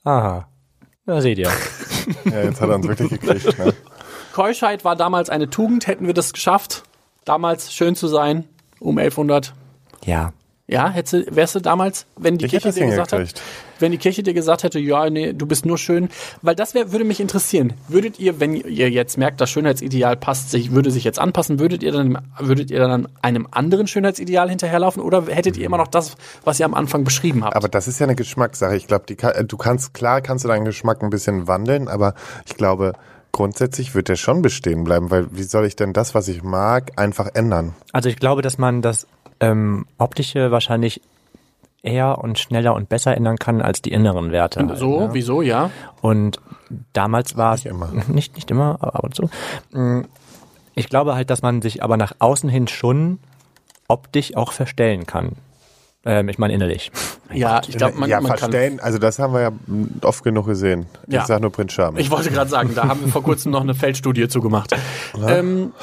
[0.04, 0.48] Aha.
[1.06, 1.52] Da seht ihr.
[2.24, 3.60] Ja, jetzt hat er uns wirklich gekriegt.
[3.60, 3.74] Ne?
[4.34, 5.88] Keuschheit war damals eine Tugend.
[5.88, 6.84] Hätten wir das geschafft,
[7.26, 8.46] damals schön zu sein,
[8.80, 9.54] um 1100.
[10.06, 10.32] Ja.
[10.68, 13.42] Ja, hättest du, wärst du damals, wenn die Ich Kirche dir gesagt hat, hingekriegt.
[13.82, 16.10] Wenn die Kirche dir gesagt hätte, ja, nee, du bist nur schön,
[16.42, 17.74] weil das wär, würde mich interessieren.
[17.88, 21.84] Würdet ihr, wenn ihr jetzt merkt, das Schönheitsideal passt sich, würde sich jetzt anpassen, würdet
[21.84, 26.16] ihr dann, würdet ihr dann einem anderen Schönheitsideal hinterherlaufen oder hättet ihr immer noch das,
[26.44, 27.56] was ihr am Anfang beschrieben habt?
[27.56, 28.76] Aber das ist ja eine Geschmackssache.
[28.76, 32.14] Ich glaube, die kann, du kannst, klar kannst du deinen Geschmack ein bisschen wandeln, aber
[32.46, 32.94] ich glaube,
[33.32, 36.92] grundsätzlich wird der schon bestehen bleiben, weil wie soll ich denn das, was ich mag,
[36.96, 37.76] einfach ändern?
[37.92, 39.08] Also ich glaube, dass man das
[39.40, 41.02] ähm, Optische wahrscheinlich
[41.84, 44.60] eher und schneller und besser ändern kann als die inneren Werte.
[44.66, 45.10] halt, so, ne?
[45.14, 45.70] wieso, ja?
[46.02, 46.40] Und
[46.94, 47.92] damals war es Nicht immer.
[48.08, 49.30] nicht nicht immer, aber ab und zu.
[49.72, 50.02] Mm,
[50.76, 53.20] Ich glaube halt, dass man sich aber nach außen hin schon
[53.88, 55.34] optisch auch verstellen kann.
[56.06, 56.92] Ähm, ich meine innerlich.
[57.34, 58.38] Ja, ich glaube, man, ja, man kann.
[58.40, 59.52] verstellen, also das haben wir ja
[60.02, 60.86] oft genug gesehen.
[61.10, 61.20] Ja.
[61.20, 62.00] Ich sag nur Prinz Charming.
[62.02, 64.74] Ich wollte gerade sagen, da haben wir vor kurzem noch eine Feldstudie zu gemacht.
[65.28, 65.74] Ähm,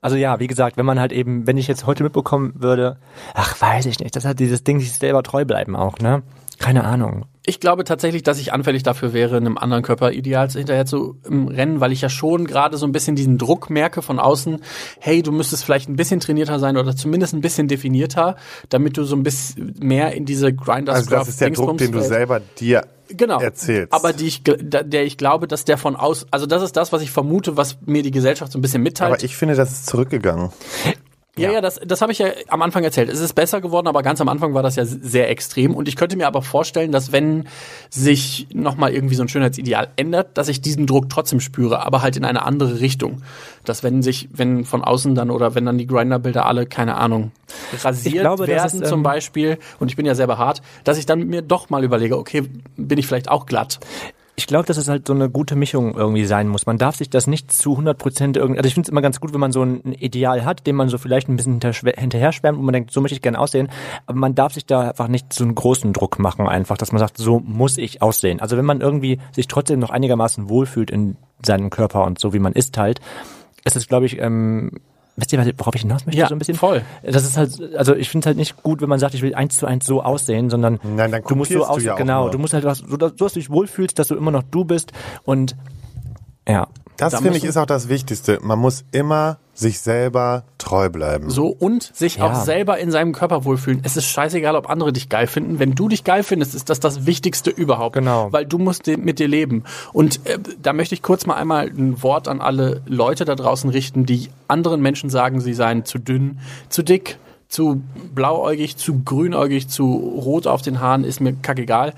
[0.00, 2.98] Also ja, wie gesagt, wenn man halt eben, wenn ich jetzt heute mitbekommen würde,
[3.34, 6.22] ach, weiß ich nicht, das hat dieses Ding, sich selber treu bleiben auch, ne?
[6.58, 7.24] Keine Ahnung.
[7.46, 11.80] ich glaube tatsächlich, dass ich anfällig dafür wäre, einem anderen Körperideal hinterher zu ähm, rennen,
[11.80, 14.60] weil ich ja schon gerade so ein bisschen diesen Druck merke von außen,
[14.98, 18.36] hey, du müsstest vielleicht ein bisschen trainierter sein oder zumindest ein bisschen definierter,
[18.68, 21.92] damit du so ein bisschen mehr in diese Grinders also das ist der Druck, den
[21.92, 23.40] du selber dir genau.
[23.40, 23.92] erzählst.
[23.92, 27.02] Aber die ich, der ich glaube, dass der von aus, also das ist das, was
[27.02, 29.12] ich vermute, was mir die Gesellschaft so ein bisschen mitteilt.
[29.12, 30.50] aber ich finde, das ist zurückgegangen.
[31.42, 33.08] Ja, ja, das, das habe ich ja am Anfang erzählt.
[33.08, 35.74] Es ist besser geworden, aber ganz am Anfang war das ja sehr extrem.
[35.74, 37.48] Und ich könnte mir aber vorstellen, dass wenn
[37.90, 42.16] sich nochmal irgendwie so ein Schönheitsideal ändert, dass ich diesen Druck trotzdem spüre, aber halt
[42.16, 43.22] in eine andere Richtung.
[43.64, 47.32] Dass wenn sich, wenn von außen dann oder wenn dann die Grinderbilder alle, keine Ahnung,
[47.82, 51.06] rasiert glaube, werden ist, zum ähm, Beispiel, und ich bin ja selber hart, dass ich
[51.06, 52.44] dann mir doch mal überlege, okay,
[52.76, 53.80] bin ich vielleicht auch glatt?
[54.38, 56.64] Ich glaube, dass es halt so eine gute Mischung irgendwie sein muss.
[56.64, 59.18] Man darf sich das nicht zu 100 Prozent irgendwie, also ich finde es immer ganz
[59.18, 62.56] gut, wenn man so ein Ideal hat, dem man so vielleicht ein bisschen hinterher schwärmt
[62.56, 63.68] und man denkt, so möchte ich gerne aussehen.
[64.06, 67.00] Aber man darf sich da einfach nicht so einen großen Druck machen einfach, dass man
[67.00, 68.38] sagt, so muss ich aussehen.
[68.38, 72.38] Also wenn man irgendwie sich trotzdem noch einigermaßen wohlfühlt in seinem Körper und so wie
[72.38, 73.00] man ist halt,
[73.64, 74.70] ist es, glaube ich, ähm,
[75.18, 76.20] wisst ihr, worauf ich hinaus möchte?
[76.20, 76.54] Ja, so ein bisschen?
[76.54, 76.82] voll.
[77.02, 79.34] Das ist halt, also ich finde es halt nicht gut, wenn man sagt, ich will
[79.34, 82.30] eins zu eins so aussehen, sondern Nein, dann du musst so aussehen, ja genau, nur.
[82.30, 84.44] du musst halt was, so, dass so, dass du dich wohlfühlst, dass du immer noch
[84.44, 84.92] du bist
[85.24, 85.56] und
[86.48, 86.68] ja.
[86.98, 88.40] Das Da finde ich ist auch das Wichtigste.
[88.42, 91.30] Man muss immer sich selber treu bleiben.
[91.30, 92.24] So und sich Ja.
[92.24, 93.80] auch selber in seinem Körper wohlfühlen.
[93.84, 95.58] Es ist scheißegal, ob andere dich geil finden.
[95.60, 97.94] Wenn du dich geil findest, ist das das Wichtigste überhaupt.
[97.94, 98.32] Genau.
[98.32, 99.62] Weil du musst mit dir leben.
[99.92, 103.70] Und äh, da möchte ich kurz mal einmal ein Wort an alle Leute da draußen
[103.70, 107.80] richten, die anderen Menschen sagen, sie seien zu dünn, zu dick, zu
[108.14, 111.94] blauäugig, zu grünäugig, zu rot auf den Haaren, ist mir kackegal.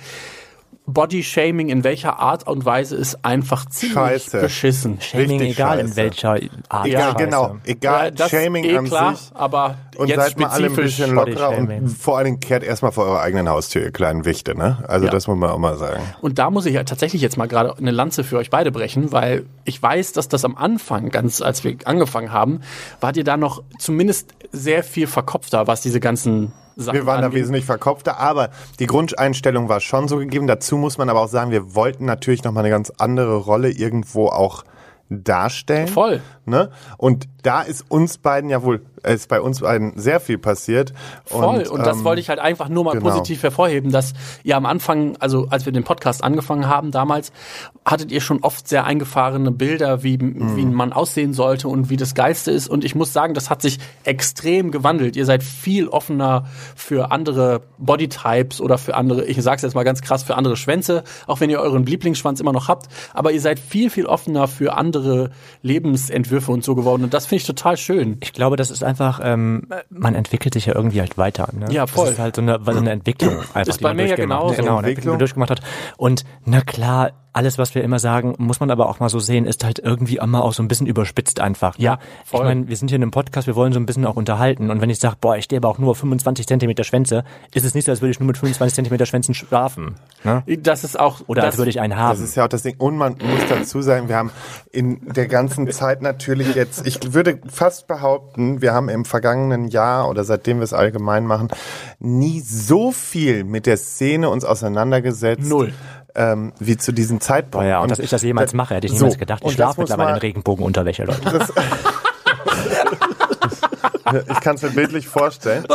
[0.92, 4.40] Body-Shaming in welcher Art und Weise ist einfach ziemlich Scheiße.
[4.40, 5.00] beschissen.
[5.00, 5.96] Shaming, Richtig egal in scheiße.
[5.96, 6.86] welcher Art.
[6.86, 7.16] Egal, Scheiße.
[7.24, 7.56] genau.
[7.64, 9.30] Egal, Ja, das Shaming eh an klar, sich.
[9.34, 12.62] aber Und jetzt seid mal alle ein spezifisch bisschen lockerer und vor allen Dingen kehrt
[12.62, 14.84] erstmal vor eurer eigenen Haustür, ihr kleinen Wichte, ne?
[14.88, 15.12] Also Ja.
[15.12, 16.02] das muss man auch mal sagen.
[16.20, 19.12] Und da muss ich ja tatsächlich jetzt mal gerade eine Lanze für euch beide brechen,
[19.12, 22.60] weil ich weiß, dass das am Anfang, ganz als wir angefangen haben,
[23.00, 27.32] wart ihr da noch zumindest sehr viel verkopfter, was diese ganzen Sachen Wir waren da
[27.32, 30.46] wesentlich verkopfter, aber die Grundeinstellung war schon so gegeben.
[30.46, 34.28] Dazu muss man aber auch sagen, wir wollten natürlich nochmal eine ganz andere Rolle irgendwo
[34.28, 34.64] auch
[35.10, 35.88] darstellen.
[35.88, 36.20] Voll.
[36.50, 36.70] Ne?
[36.98, 40.92] Und da ist uns beiden ja wohl ist bei uns beiden sehr viel passiert.
[41.24, 41.66] Voll.
[41.66, 43.10] Und, das ähm, wollte ich halt einfach nur mal genau.
[43.10, 47.32] positiv hervorheben, dass ihr am Anfang, also als wir den Podcast angefangen haben damals,
[47.84, 50.56] hattet ihr schon oft sehr eingefahrene Bilder, wie, Mhm.
[50.56, 52.68] wie man aussehen sollte und wie das Geilste ist.
[52.68, 55.16] Und ich muss sagen, das hat sich extrem gewandelt.
[55.16, 56.44] Ihr seid viel offener
[56.76, 61.04] für andere Bodytypes oder für andere, ich sag's jetzt mal ganz krass, für andere Schwänze,
[61.26, 62.88] auch wenn ihr euren Lieblingsschwanz immer noch habt.
[63.14, 65.30] Aber ihr seid viel, viel offener für andere
[65.62, 67.04] Lebensentwürfe und so geworden.
[67.04, 68.18] Und das finde ich total schön.
[68.20, 71.48] Ich glaube, das ist einfach, ähm, man entwickelt sich ja irgendwie halt weiter.
[71.52, 71.66] Ne?
[71.70, 72.06] Ja, voll.
[72.06, 74.16] Das ist halt so eine, so eine Entwicklung einfach, Ist die bei man mir ja
[74.16, 74.54] genauso.
[74.54, 74.88] Genau, eine Entwicklung.
[74.88, 75.60] Entwicklung durchgemacht hat.
[75.96, 79.46] Und na klar, alles, was wir immer sagen, muss man aber auch mal so sehen,
[79.46, 81.78] ist halt irgendwie immer auch so ein bisschen überspitzt einfach.
[81.78, 82.40] Ja, voll.
[82.40, 84.70] Ich meine, wir sind hier in einem Podcast, wir wollen so ein bisschen auch unterhalten.
[84.70, 87.64] Und wenn ich sage, boah, ich stehe aber auch nur auf 25 Zentimeter Schwänze, ist
[87.64, 89.94] es nicht so, als würde ich nur mit 25 Zentimeter Schwänzen schlafen.
[90.24, 90.42] Ne?
[90.60, 91.20] Das ist auch.
[91.26, 92.18] Oder das, als würde ich einen haben.
[92.18, 92.74] Das ist ja auch das Ding.
[92.78, 94.30] Und man muss dazu sagen, wir haben
[94.72, 100.08] in der ganzen Zeit natürlich jetzt, ich würde fast behaupten, wir haben im vergangenen Jahr
[100.08, 101.48] oder seitdem wir es allgemein machen,
[101.98, 105.48] nie so viel mit der Szene uns auseinandergesetzt.
[105.48, 105.72] Null.
[106.14, 107.64] Ähm, wie zu diesem Zeitpunkt.
[107.64, 109.42] Oh ja, und, dass ich das jemals mache, hätte ich so, niemals gedacht.
[109.42, 111.20] und Ich das schlafe mittlerweile in Regenbogenunterwäsche, Leute.
[114.28, 115.66] Ich kann es mir bildlich vorstellen.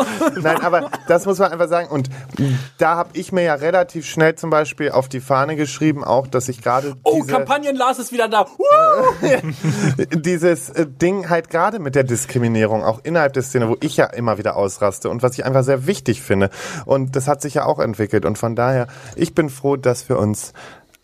[0.42, 1.90] Nein, aber das muss man einfach sagen.
[1.90, 2.10] Und
[2.78, 6.50] da habe ich mir ja relativ schnell zum Beispiel auf die Fahne geschrieben, auch, dass
[6.50, 8.46] ich gerade Oh, Kampagnen Lars ist wieder da.
[10.14, 14.06] Dieses äh, Ding halt gerade mit der Diskriminierung, auch innerhalb der Szene, wo ich ja
[14.06, 16.50] immer wieder ausraste und was ich einfach sehr wichtig finde.
[16.86, 18.26] Und das hat sich ja auch entwickelt.
[18.26, 20.54] Und von daher, ich bin froh, dass wir uns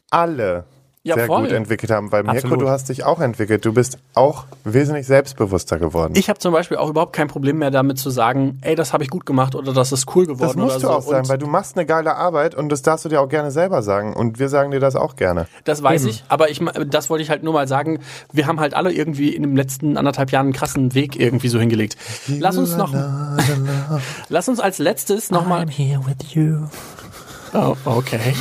[0.09, 0.65] alle
[1.03, 1.41] Ja, sehr voll.
[1.43, 2.11] gut entwickelt haben.
[2.11, 2.61] Weil Mirko, Absolut.
[2.61, 3.65] du hast dich auch entwickelt.
[3.65, 6.13] Du bist auch wesentlich selbstbewusster geworden.
[6.15, 9.03] Ich habe zum Beispiel auch überhaupt kein Problem mehr damit zu sagen, ey, das habe
[9.03, 10.91] ich gut gemacht oder das ist cool geworden Das musst oder du so.
[10.91, 13.49] auch sagen, weil du machst eine geile Arbeit und das darfst du dir auch gerne
[13.49, 14.13] selber sagen.
[14.13, 15.47] Und wir sagen dir das auch gerne.
[15.63, 17.99] das weiß ich, aber ich, das wollte ich halt nur mal sagen.
[18.31, 21.59] Wir haben halt alle irgendwie in den letzten anderthalb Jahren einen krassen Weg irgendwie so
[21.59, 21.97] hingelegt.
[22.27, 22.93] Lass uns noch,
[24.29, 25.65] lass uns als letztes nochmal.
[25.65, 26.67] I'm here with you.
[27.53, 28.33] Oh, okay.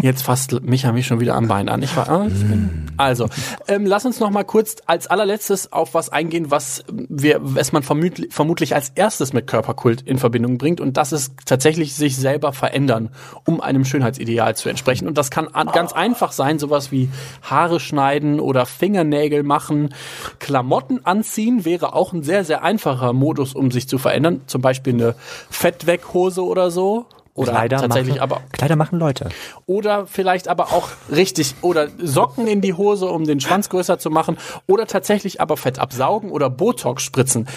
[0.00, 1.82] Jetzt fasst Micha mich schon wieder am Bein an.
[1.82, 3.28] Ich war, ah, ich bin, also,
[3.68, 7.82] ähm, lass uns noch mal kurz als allerletztes auf was eingehen, was wir, was man
[7.82, 10.82] vermutlich, vermutlich als erstes mit Körperkult in Verbindung bringt.
[10.82, 13.08] Und das ist tatsächlich sich selber verändern,
[13.46, 15.08] um einem Schönheitsideal zu entsprechen.
[15.08, 17.08] Und das kann an, ganz einfach sein, sowas wie
[17.42, 19.94] Haare schneiden oder Fingernägel machen.
[20.38, 24.42] Klamotten anziehen wäre auch ein sehr, sehr einfacher Modus, um sich zu verändern.
[24.46, 25.14] Zum Beispiel eine
[25.48, 27.06] Fettweghose oder so.
[27.36, 29.28] Oder Kleider tatsächlich machen, aber Kleider machen Leute.
[29.66, 34.08] oder vielleicht aber auch richtig oder Socken in die Hose, um den Schwanz größer zu
[34.08, 37.48] machen oder tatsächlich aber Fett absaugen oder Botox spritzen.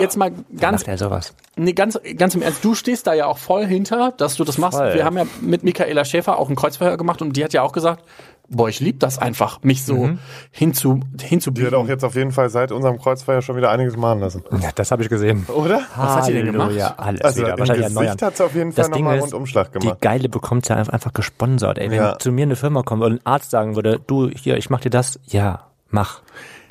[0.00, 1.34] Jetzt mal ganz er sowas?
[1.54, 4.58] nee, ganz ganz im Ernst, du stehst da ja auch voll hinter, dass du das
[4.58, 4.78] machst.
[4.78, 4.94] Voll.
[4.94, 7.72] Wir haben ja mit Michaela Schäfer auch ein Kreuzverhör gemacht und die hat ja auch
[7.72, 8.04] gesagt,
[8.48, 10.10] boah, ich lieb das einfach, mich so
[10.50, 11.74] hinzu Die hat hinzubiegen.
[11.74, 14.42] auch jetzt auf jeden Fall seit unserem Kreuzfeuer schon wieder einiges machen lassen.
[14.60, 15.46] Ja, das habe ich gesehen.
[15.46, 15.80] Oder?
[15.96, 16.66] Was hat sie denn gemacht?
[16.68, 17.58] Halleluja, alles Also wieder.
[17.58, 18.18] Wahrscheinlich Gesicht erneuern.
[18.20, 19.96] hat's auf jeden Fall Das noch Ding mal ist, Rundumschlag gemacht.
[19.96, 21.78] Die Geile bekommt ja einfach, gesponsert.
[21.78, 22.18] Ey, wenn Ja.
[22.18, 24.90] zu mir eine Firma kommt und ein Arzt sagen würde, du, hier, ich mach dir
[24.90, 26.20] das, ja, mach.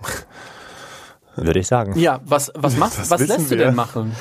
[1.38, 1.98] Würde ich sagen.
[1.98, 3.66] Ja, was was machst Das was lässt du wir.
[3.68, 4.12] denn machen?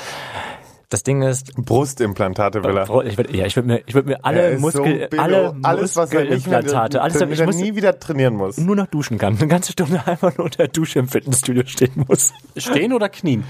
[0.91, 3.05] Das Ding ist, Brustimplantate will er.
[3.05, 5.23] ich würde ja, ich würd mir, ich würd mir alle Muskel, billo.
[5.23, 8.35] alle alles, was er nicht mehr, Muskelimplantate, alles, damit ich er muss nie wieder trainieren
[8.35, 8.57] muss.
[8.57, 9.37] nur noch duschen kann.
[9.37, 12.33] Eine ganze Stunde einfach nur unter der Dusche im Fitnessstudio stehen muss.
[12.57, 13.45] Stehen oder knien?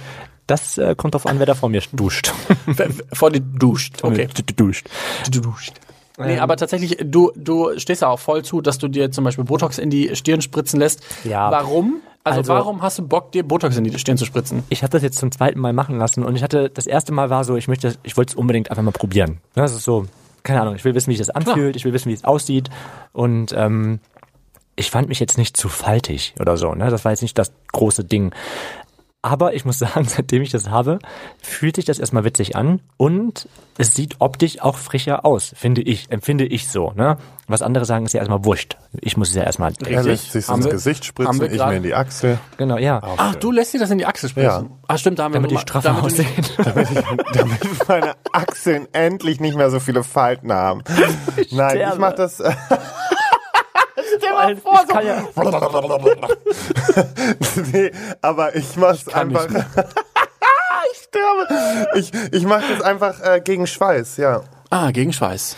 [0.45, 2.31] Das äh, kommt drauf an, wer da vor mir duscht.
[3.11, 4.03] Vor dir duscht.
[4.03, 4.27] Okay.
[4.55, 4.87] Duscht.
[5.31, 5.73] Du duscht.
[6.27, 9.43] Nee, aber tatsächlich, du, du stehst ja auch voll zu, dass du dir zum Beispiel
[9.45, 11.01] Botox in die Stirn spritzen lässt.
[11.23, 11.51] Ja.
[11.51, 12.01] Warum?
[12.23, 14.63] Also, Also- warum hast du Bock, dir Botox in die Stirn zu spritzen?
[14.69, 17.29] Ich habe das jetzt zum zweiten Mal machen lassen und ich hatte, das erste Mal
[17.29, 19.39] war so, ich möchte, ich wollte es unbedingt einfach mal probieren.
[19.55, 20.05] Das ist so,
[20.43, 22.69] keine Ahnung, ich will wissen, wie sich das anfühlt, ich will wissen, wie es aussieht
[23.11, 23.99] und ähm,
[24.75, 26.89] ich fand mich jetzt nicht zu faltig oder so, ne?
[26.89, 28.31] Das war jetzt nicht das große Ding.
[29.23, 30.97] Aber ich muss sagen, seitdem ich das habe,
[31.41, 36.11] fühlt sich das erstmal witzig an und es sieht optisch auch frischer aus, finde ich,
[36.11, 36.91] empfinde ich so.
[36.95, 37.17] Ne?
[37.47, 38.77] Was andere sagen, ist ja erstmal wurscht.
[38.99, 39.73] Ich muss es ja erstmal.
[39.85, 42.39] Er lässt sich ins wir- Gesicht haben spritzen, wir ich mir in die Achsel.
[42.57, 42.99] Genau, ja.
[43.17, 44.65] Ach, du lässt dir das in die Achsel spritzen?
[44.65, 44.77] Ja.
[44.87, 47.17] Ach, stimmt, da haben Damit wir die straffer damit du nicht- aussehen.
[47.33, 50.83] damit meine Achseln endlich nicht mehr so viele Falten haben.
[51.51, 51.99] Nein, ich sterbe.
[54.29, 54.49] mach das.
[54.49, 54.53] äh,
[54.83, 55.23] Ich kann ja,
[57.73, 59.45] nee, aber ich mach's kann einfach.
[60.91, 61.47] ich sterbe.
[61.95, 64.41] Ich, ich mach das einfach äh, gegen Schweiß, ja.
[64.73, 65.57] Ah, gegen Schweiß.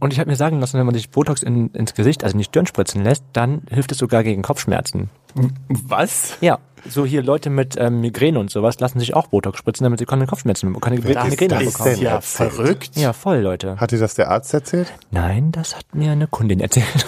[0.00, 2.38] Und ich habe mir sagen lassen, wenn man sich Botox in, ins Gesicht, also in
[2.40, 5.08] die Stirn spritzen lässt, dann hilft es sogar gegen Kopfschmerzen.
[5.68, 6.36] Was?
[6.42, 9.98] Ja, so hier Leute mit ähm, Migräne und sowas lassen sich auch Botox spritzen, damit
[9.98, 11.94] sie keine Kopfschmerzen, keine ist Migräne das bekommen.
[11.94, 12.02] denn?
[12.02, 12.52] Ja, erzählt?
[12.52, 12.90] verrückt.
[12.96, 13.76] Ja, voll, Leute.
[13.80, 14.92] Hat dir das der Arzt erzählt?
[15.10, 17.06] Nein, das hat mir eine Kundin erzählt.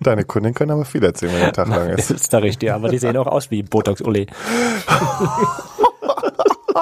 [0.00, 2.22] Deine Kundin können aber viel erzählen, wenn der Tag lang Das ist.
[2.22, 4.26] ist da richtig, aber die sehen auch aus wie Botox-Uli.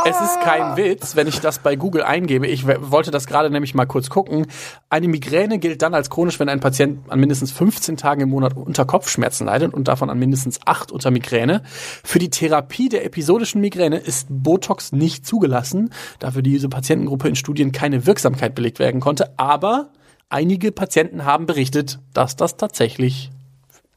[0.05, 2.47] Es ist kein Witz, wenn ich das bei Google eingebe.
[2.47, 4.47] Ich wollte das gerade nämlich mal kurz gucken.
[4.91, 8.57] Eine Migräne gilt dann als chronisch, wenn ein Patient an mindestens 15 Tagen im Monat
[8.57, 11.63] unter Kopfschmerzen leidet und davon an mindestens 8 unter Migräne.
[12.05, 17.37] Für die Therapie der episodischen Migräne ist Botox nicht zugelassen, da für diese Patientengruppe in
[17.37, 19.39] Studien keine Wirksamkeit belegt werden konnte.
[19.39, 19.91] Aber
[20.29, 23.31] einige Patienten haben berichtet, dass das tatsächlich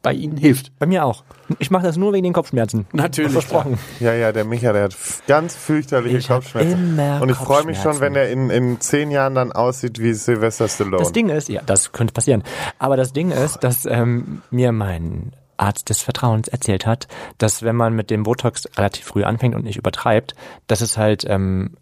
[0.02, 0.78] bei ihnen hilft.
[0.80, 1.24] Bei mir auch.
[1.60, 2.88] Ich mache das nur wegen den Kopfschmerzen.
[2.92, 3.34] Natürlich.
[3.34, 3.78] Versprochen.
[4.00, 4.96] Ja, ja, der Micha, der hat
[5.28, 6.98] ganz fürchterliche Ich Kopfschmerzen.
[6.98, 10.14] immer Und ich freue mich schon, wenn er in, in zehn Jahren dann aussieht wie
[10.14, 10.98] Sylvester Stallone.
[10.98, 12.44] Das Ding ist, ja, das könnte passieren.
[12.80, 17.76] Aber das Ding ist, dass ähm, mir mein Arzt des Vertrauens erzählt hat, dass wenn
[17.76, 20.34] man mit dem Botox relativ früh anfängt und nicht übertreibt,
[20.66, 21.78] dass es halt ähm,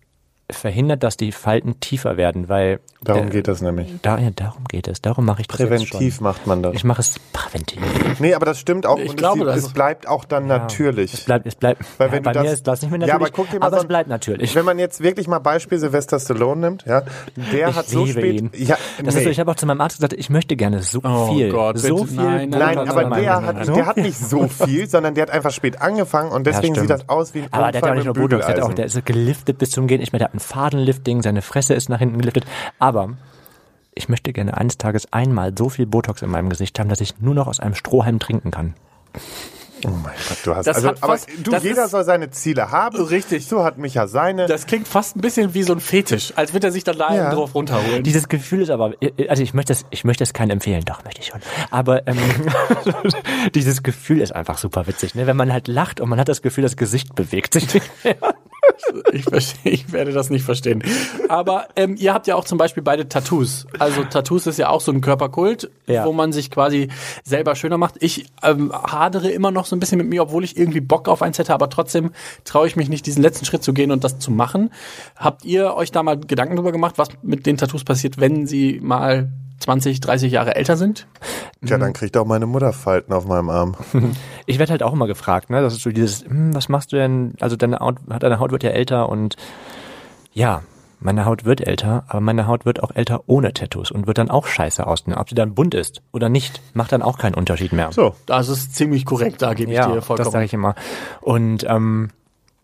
[0.52, 3.94] verhindert, dass die Falten tiefer werden, weil Darum äh, geht das nämlich.
[4.02, 5.02] Da, ja, darum geht es.
[5.02, 6.24] Darum mache ich das jetzt Präventiv schon.
[6.26, 6.74] macht man das.
[6.74, 7.80] Ich mache es präventiv.
[8.20, 8.98] Nee, aber das stimmt auch.
[9.00, 11.14] Ich und glaube, es, das es bleibt auch dann natürlich.
[11.14, 11.82] Es bleibt, es bleibt.
[11.98, 13.28] Weil ja, wenn bei du das, mir ist das nicht mehr Ja, natürlich.
[13.34, 14.54] aber guck dir mal aber so es bleibt natürlich.
[14.56, 17.04] Wenn man jetzt wirklich mal Beispiel Sylvester Stallone nimmt, ja,
[17.54, 18.42] der Ich hat so liebe spät.
[18.42, 18.52] ihn.
[18.56, 19.20] Ja, Das nee.
[19.22, 21.52] ist so, ich habe auch zu meinem Arzt gesagt, ich möchte gerne so Oh viel,
[21.52, 22.18] Gott, so bitte, viel.
[22.18, 25.30] nein, nein, Nein, aber nein, der, hat, der hat nicht so viel, sondern der hat
[25.32, 27.92] einfach spät angefangen und deswegen Ja, sieht das aus wie ein Aber der hat ja
[27.92, 30.02] auch nicht nur Botox, der, ist so geliftet bis zum Gehen.
[30.02, 32.46] Ich meine, der hat ein Fadenlifting, seine Fresse ist nach hinten geliftet.
[32.80, 33.18] Aber
[33.96, 37.20] ich möchte gerne eines Tages einmal so viel Botox in meinem Gesicht haben, dass ich
[37.20, 38.74] nur noch aus einem Strohhalm trinken kann.
[39.86, 42.30] Oh mein Gott, du hast Das also, aber fast- du, das jeder ist- soll seine
[42.32, 43.02] Ziele haben.
[43.02, 43.48] Richtig.
[43.48, 44.46] So hat Micha seine.
[44.46, 47.16] Das klingt fast ein bisschen wie so ein Fetisch, als würde er sich dann da
[47.16, 47.34] Ja.
[47.34, 48.04] drauf runterholen.
[48.04, 48.94] Dieses Gefühl ist aber,
[49.30, 51.40] also ich möchte es, ich möchte es keinen empfehlen, doch möchte ich schon.
[51.72, 52.18] Aber ähm,
[53.56, 55.28] dieses Gefühl ist einfach super witzig, ne?
[55.28, 58.18] Wenn man halt lacht und man hat das Gefühl, das Gesicht bewegt sich nicht mehr.
[59.14, 60.84] Ich, verstehe, ich werde das nicht verstehen.
[61.28, 63.68] Aber ähm, ihr habt ja auch zum Beispiel beide Tattoos.
[63.78, 66.06] Also Tattoos ist ja auch so ein Körperkult, Ja.
[66.06, 66.90] wo man sich quasi
[67.24, 67.96] selber schöner macht.
[68.00, 71.22] Ich ähm, hadere immer noch so ein bisschen mit mir, obwohl ich irgendwie Bock auf
[71.22, 72.12] eins hätte, aber trotzdem
[72.46, 74.72] traue ich mich nicht, diesen letzten Schritt zu gehen und das zu machen.
[75.16, 78.80] Habt ihr euch da mal Gedanken drüber gemacht, was mit den Tattoos passiert, wenn sie
[78.82, 81.08] mal 20, 30 Jahre älter sind?
[81.66, 83.76] Tja, dann kriegt auch meine Mutter Falten auf meinem Arm.
[84.46, 85.62] Ich werde halt auch immer gefragt, ne?
[85.62, 87.36] Das ist so dieses, hm, was machst du denn?
[87.40, 89.36] Also deine Haut, deine Haut wird ja älter und
[90.34, 90.64] ja,
[91.00, 94.32] meine Haut wird älter, aber meine Haut wird auch älter ohne Tattoos und wird dann
[94.32, 95.14] auch scheiße aussehen.
[95.14, 97.92] Ob sie dann bunt ist oder nicht, macht dann auch keinen Unterschied mehr.
[97.92, 98.16] So.
[98.26, 100.32] Das ist ziemlich korrekt, da gebe ich ja, dir das vollkommen.
[100.32, 100.74] sage ich immer.
[101.22, 102.10] Und ähm,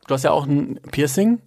[0.08, 1.40] Du hast ja auch ein Piercing.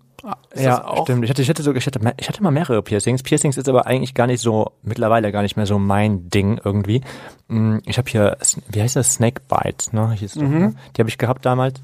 [0.51, 1.25] Ist ja, stimmt.
[1.25, 3.23] Ich hatte, ich hatte so, ich hatte, ich hatte mal mehrere Piercings.
[3.23, 7.03] Piercings ist aber eigentlich gar nicht so, mittlerweile gar nicht mehr so mein Ding irgendwie.
[7.49, 8.37] Mm, Ich habe hier,
[8.69, 10.11] wie heißt das, Snake Bites, ne?
[10.13, 10.75] Hieß das, ne?
[10.97, 11.81] Die habe ich gehabt damals.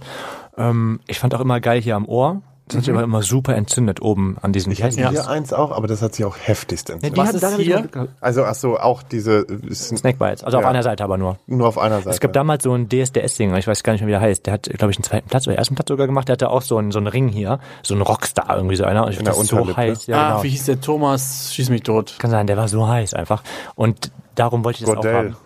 [0.57, 2.42] Ähm, ich fand auch immer geil hier am Ohr.
[2.66, 4.72] Das hat sich aber immer super entzündet oben an diesen.
[4.72, 5.11] Ich hatte Ja.
[5.11, 7.18] hier eins auch, aber das hat sich auch heftigst entzündet.
[7.18, 7.88] Was ist hier?
[8.22, 10.70] Also, ach so, auch diese, ist Snake Bites, also auf Ja.
[10.70, 11.37] einer Seite aber nur.
[11.46, 12.09] nur auf einer Seite.
[12.11, 14.46] Es gab damals so einen DSDS-Sänger, ich weiß gar nicht mehr, wie der heißt.
[14.46, 16.29] Der hat, glaube ich, einen zweiten Platz oder ersten Platz sogar gemacht.
[16.29, 19.05] Der hatte auch so einen, so einen Ring hier, so einen Rockstar irgendwie so einer.
[19.05, 20.07] Und ich In der das so heiß.
[20.07, 20.42] Ja, ah, genau.
[20.44, 21.53] wie hieß der Thomas?
[21.55, 22.16] Schieß mich tot.
[22.18, 23.42] Kann sein, der war so heiß einfach.
[23.74, 25.14] Und darum wollte ich das auch Godel.
[25.14, 25.37] haben.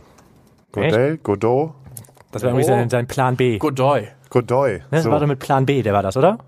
[0.70, 1.72] Godel, Godot,
[2.30, 2.68] Das war irgendwie Oh.
[2.68, 3.58] sein, sein Plan B.
[3.58, 4.06] Godoy.
[4.30, 4.72] Godoy.
[4.74, 5.10] Ne, das so.
[5.10, 6.38] war doch mit Plan B, der war das, oder?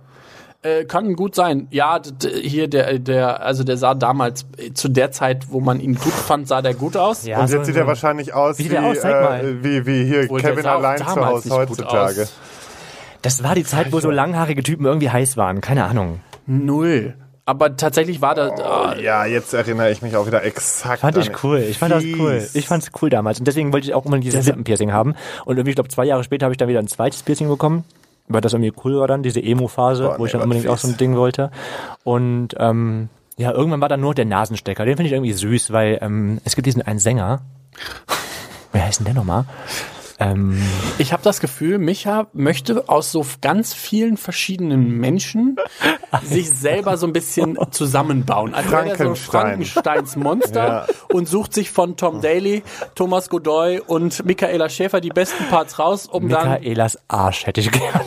[0.63, 1.69] Äh, kann gut sein.
[1.71, 2.01] Ja,
[2.43, 6.13] hier der, der, also der sah damals äh, zu der Zeit, wo man ihn gut
[6.13, 7.25] fand, sah der gut aus.
[7.25, 9.01] Ja, Und so- jetzt sieht er wahrscheinlich aus Wie wie, aus?
[9.01, 9.41] Zeig mal.
[9.43, 12.29] äh, wie, wie hier Obwohl, Kevin allein zu Hause heutzutage.
[13.23, 15.61] Das war die Zeit, wo so langhaarige Typen irgendwie heiß waren.
[15.63, 16.21] Keine Ahnung.
[16.47, 17.15] Null.
[17.47, 18.53] Aber tatsächlich war das.
[18.61, 21.59] ah, Ja, jetzt erinnere ich mich auch wieder exakt Fand an ich cool.
[21.59, 22.39] Ich fand das cool.
[22.41, 22.55] Fies.
[22.55, 23.39] Ich fand's cool damals.
[23.39, 25.15] Und deswegen wollte ich auch immer dieses Lippenpiercing haben.
[25.47, 27.85] Und irgendwie, ich glaube, zwei Jahre später habe ich dann wieder ein zweites Piercing bekommen.
[28.31, 30.89] Weil das irgendwie cool war dann, diese Emo-Phase, Boah, wo ich dann unbedingt auch so
[30.89, 30.97] ein.
[30.97, 31.51] Ding wollte.
[32.05, 34.85] Und ähm, ja, irgendwann war dann nur der Nasenstecker.
[34.85, 37.41] Den finde ich irgendwie süß, weil ähm, es gibt diesen einen Sänger.
[38.73, 39.45] Wer heißt denn der nochmal?
[40.21, 40.61] Ähm,
[40.99, 45.57] Ich habe das Gefühl, Micha möchte aus so ganz vielen verschiedenen Menschen
[46.23, 48.55] sich selber so ein bisschen zusammenbauen.
[48.55, 49.41] Als er so ein Frankenstein.
[49.41, 50.87] Frankensteins Monster Ja.
[51.13, 52.63] und sucht sich von Tom Daly,
[52.95, 57.71] Thomas Godoy und Michaela Schäfer die besten Parts raus, um dann Michaelas Arsch hätte ich
[57.71, 58.01] gern.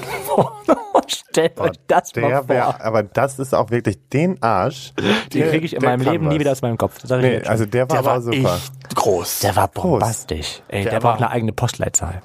[1.13, 2.49] Stellt euch das mal vor.
[2.49, 4.93] wär, aber das ist auch wirklich den Arsch.
[5.33, 7.03] Den kriege ich in meinem Leben nie wieder aus meinem Kopf.
[7.09, 8.55] Nee, also der war der war aber super.
[8.55, 9.39] echt groß.
[9.39, 10.61] der war bombastisch.
[10.67, 12.21] Ey, der, Der braucht war- eine eigene Postleitzahl.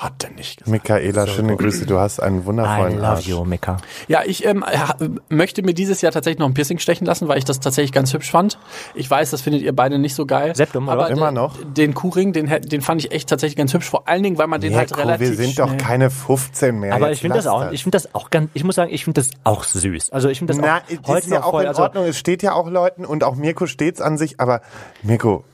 [0.00, 0.70] Hat der nicht gesagt.
[0.70, 1.84] Michaela, schöne Grüße.
[1.84, 3.26] Du hast einen I wundervollen love Arsch.
[3.26, 3.76] you, Mika.
[4.08, 4.96] Ja, ich ähm, ha-
[5.28, 8.14] möchte mir dieses Jahr tatsächlich noch ein Piercing stechen lassen, weil ich das tatsächlich ganz
[8.14, 8.58] hübsch fand.
[8.94, 10.56] Ich weiß, das findet ihr beide nicht so geil.
[10.56, 10.92] Septum, oder?
[10.92, 11.58] aber Immer den, noch?
[11.74, 13.90] Den Kuhring, den, den fand ich echt tatsächlich ganz hübsch.
[13.90, 16.94] Vor allen Dingen, weil man den halt Mirko, relativ wir sind doch keine 15 mehr.
[16.94, 19.20] Aber ich finde das auch, ich finde das auch ganz, ich muss sagen, ich finde
[19.20, 20.12] das auch süß.
[20.12, 22.04] Also ich finde das Na, auch ist heute ja noch auch voll, in also Ordnung.
[22.06, 24.40] Es steht ja auch Leuten und auch Mirko steht's an sich.
[24.40, 24.62] Aber
[25.02, 25.44] Mirko,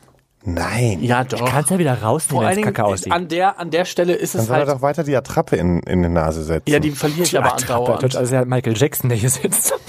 [0.47, 1.03] Nein.
[1.03, 1.45] Ja, doch.
[1.45, 3.13] Kannst ja wieder rausnehmen, Vor allen es kacke Dingen aussieht.
[3.13, 4.69] an der, an der Stelle ist Dann es soll er halt.
[4.77, 6.71] doch weiter die Attrappe in, in die Nase setzen.
[6.71, 8.03] Ja, die verliere ich aber andauernd.
[8.03, 9.75] Das ist ja Michael Jackson, der hier sitzt.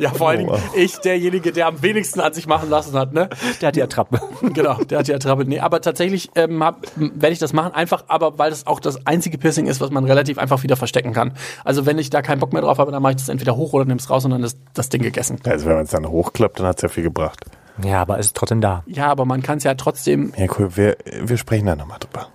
[0.00, 3.12] Ja, vor allen Dingen Oh, ich, derjenige, der am wenigsten an sich machen lassen hat,
[3.12, 3.28] ne?
[3.60, 4.20] Der hat die Attrappe.
[4.52, 5.44] Genau, der hat die Attrappe.
[5.44, 6.58] Nee, aber tatsächlich ähm,
[6.96, 10.04] werde ich das machen, einfach aber, weil das auch das einzige Piercing ist, was man
[10.04, 11.34] relativ einfach wieder verstecken kann.
[11.64, 13.72] Also wenn ich da keinen Bock mehr drauf habe, dann mache ich das entweder hoch
[13.72, 15.38] oder nehme es raus und dann ist das Ding gegessen.
[15.44, 17.44] Also wenn man es dann hochklappt, dann hat es ja viel gebracht.
[17.82, 18.84] Ja, aber es ist trotzdem da.
[18.86, 20.76] Ja, aber man kann es ja trotzdem Ja, cool.
[20.76, 22.28] Wir, wir sprechen da nochmal drüber.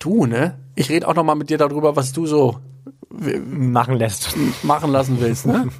[0.00, 0.58] du, ne?
[0.74, 2.58] Ich rede auch noch mal mit dir darüber, was du so
[3.10, 4.36] Machen lässt.
[4.62, 5.68] machen lassen willst, ne?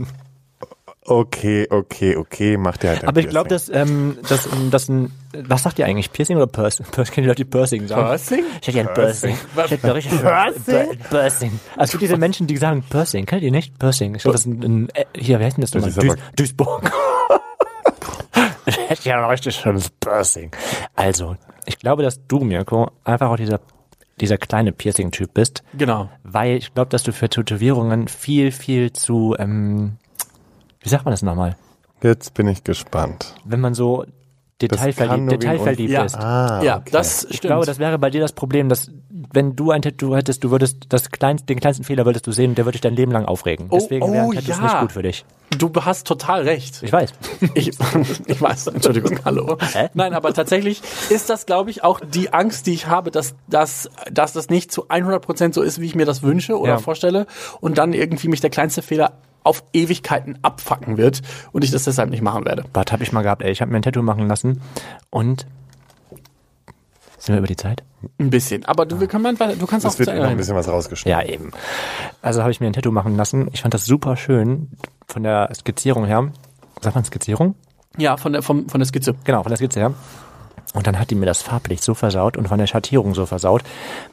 [1.07, 5.11] Okay, okay, okay, macht der halt Aber ich glaube, dass, ähm, dass, ähm, dass ein,
[5.33, 6.13] was sagt ihr eigentlich?
[6.13, 6.87] Piercing oder Piercing?
[6.87, 8.07] Piercing, kennen die Leute, die Piercing sagen?
[8.07, 8.45] Piercing?
[8.61, 9.37] Ich hätte ja ein Piercing.
[9.65, 10.99] Ich hätte richtig Piercing?
[11.09, 11.61] Piercing.
[11.73, 13.25] Also es gibt diese Menschen, die sagen Piercing.
[13.25, 13.79] Kennt ihr nicht?
[13.79, 14.15] Piercing.
[14.15, 16.17] Ich glaube, das ist ein, ein, äh, hier, wie heißt denn das nochmal?
[16.37, 16.93] Duisburg.
[18.85, 20.51] ich hätte ja ein richtig schönes Piercing.
[20.95, 23.61] Also, ich glaube, dass du, Mirko, einfach auch dieser,
[24.21, 25.63] dieser kleine Piercing-Typ bist.
[25.75, 26.09] Genau.
[26.23, 29.97] Weil ich glaube, dass du für Tätowierungen viel, viel zu, ähm,
[30.81, 31.57] wie sagt man das nochmal?
[32.03, 33.35] Jetzt bin ich gespannt.
[33.45, 34.07] Wenn man so
[34.63, 36.15] detailverliebt, detailverliebt Ja, ist.
[36.17, 36.91] Ah, ja, okay.
[36.93, 37.35] das stimmt.
[37.35, 38.91] Ich glaube, das wäre bei dir das Problem, dass
[39.33, 42.51] wenn du ein Tattoo hättest, du würdest das kleinst, den kleinsten Fehler würdest du sehen
[42.51, 43.67] und der würde dich dein Leben lang aufregen.
[43.71, 44.63] Oh, Deswegen wären oh, Tattoos ja.
[44.63, 45.25] nicht gut für dich.
[45.57, 46.83] du hast total recht.
[46.83, 47.13] Ich weiß.
[47.55, 47.71] Ich,
[48.27, 49.57] ich weiß, Entschuldigung, hallo.
[49.73, 49.89] Hä?
[49.95, 53.89] Nein, aber tatsächlich ist das, glaube ich, auch die Angst, die ich habe, dass, dass,
[54.11, 56.79] dass das nicht zu 100% so ist, wie ich mir das wünsche oder Ja.
[56.79, 57.27] vorstelle
[57.61, 61.23] und dann irgendwie mich der kleinste Fehler auf Ewigkeiten abfacken wird
[61.53, 62.65] und ich das deshalb nicht machen werde.
[62.73, 63.51] Bart habe ich mal gehabt, ey.
[63.51, 64.61] Ich habe mir ein Tattoo machen lassen
[65.11, 65.47] und
[67.19, 67.83] sind wir über die Zeit?
[68.19, 68.65] Ein bisschen.
[68.65, 71.21] Aber du, wir können mal du kannst auch Es wird noch ein bisschen was rausgeschnitten.
[71.21, 71.51] Ja, eben.
[72.23, 73.49] Also habe ich mir ein Tattoo machen lassen.
[73.53, 74.71] Ich fand das super schön
[75.07, 76.33] von der Skizzierung her.
[76.81, 77.57] Sagt man Skizzierung?
[77.99, 79.15] Ja, von der, vom, von der Skizze.
[79.25, 79.95] Genau, von der Skizze her.
[80.75, 83.63] Und dann hat die mir das Farblicht so versaut und von der Schattierung so versaut.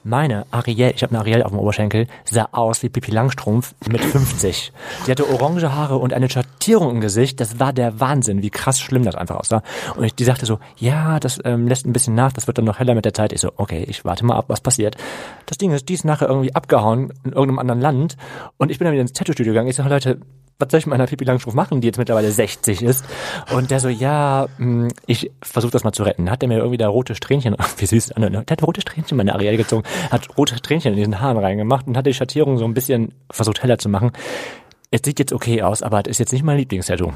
[0.03, 4.01] Meine Ariel, ich habe eine Ariel auf dem Oberschenkel, sah aus wie Pipi Langstrumpf mit
[4.01, 4.73] 50.
[5.05, 7.39] Sie hatte orange Haare und eine Schattierung im Gesicht.
[7.39, 9.61] Das war der Wahnsinn, wie krass schlimm das einfach aussah.
[9.95, 12.65] Und ich, die sagte so, ja, das ähm, lässt ein bisschen nach, das wird dann
[12.65, 13.33] noch heller mit der Zeit.
[13.33, 14.97] Ich so, okay, ich warte mal ab, was passiert.
[15.45, 18.17] Das Ding ist, die ist nachher irgendwie abgehauen in irgendeinem anderen Land.
[18.57, 19.69] Und ich bin dann wieder ins Tattoo-Studio gegangen.
[19.69, 20.19] Ich so, Leute,
[20.59, 23.05] was soll ich mit meiner Pipi Langstrumpf machen, die jetzt mittlerweile 60 ist?
[23.53, 26.29] Und der so, ja, mh, ich versuche das mal zu retten.
[26.31, 29.33] Hat der mir irgendwie da rote Strähnchen, wie süß, der hat rote Strähnchen in meine
[29.33, 32.73] Ariel gezogen, hat rote Strähnchen in diesen Haaren reingemacht und hat die Schattierung so ein
[32.73, 34.11] bisschen versucht heller zu machen.
[34.89, 37.11] Es sieht jetzt okay aus, aber es ist jetzt nicht mein Lieblingstattoo.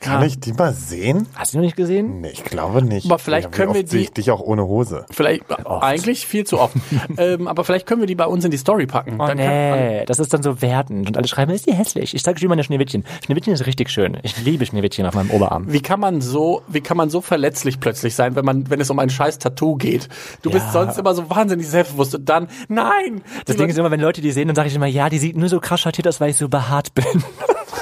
[0.00, 1.26] Kann ich die mal sehen?
[1.34, 2.22] Hast du noch nicht gesehen?
[2.22, 3.06] Nee, ich glaube nicht.
[3.06, 5.04] Aber vielleicht wie können wir oft sehe die- ich dich auch ohne Hose.
[5.10, 6.74] Vielleicht, eigentlich viel zu oft.
[7.18, 9.16] ähm, aber vielleicht können wir die bei uns in die Story packen.
[9.20, 12.14] Oh Dann kann- nee, das ist dann so wertend und alle schreiben, ist die hässlich?
[12.14, 13.04] Ich sage schon meine Schneewittchen.
[13.24, 14.16] Schneewittchen ist richtig schön.
[14.22, 15.70] Ich liebe Schneewittchen auf meinem Oberarm.
[15.70, 18.88] Wie kann man so, wie kann man so verletzlich plötzlich sein, wenn man, wenn es
[18.90, 20.08] um ein scheiß Tattoo geht?
[20.42, 23.20] Du bist sonst immer so wahnsinnig selbstbewusst und dann, nein!
[23.44, 25.36] Das Ding ist immer, wenn Leute die sehen, dann sage ich immer, ja, die sieht
[25.36, 27.04] nur so krass schattiert aus, weil ich so behaart bin.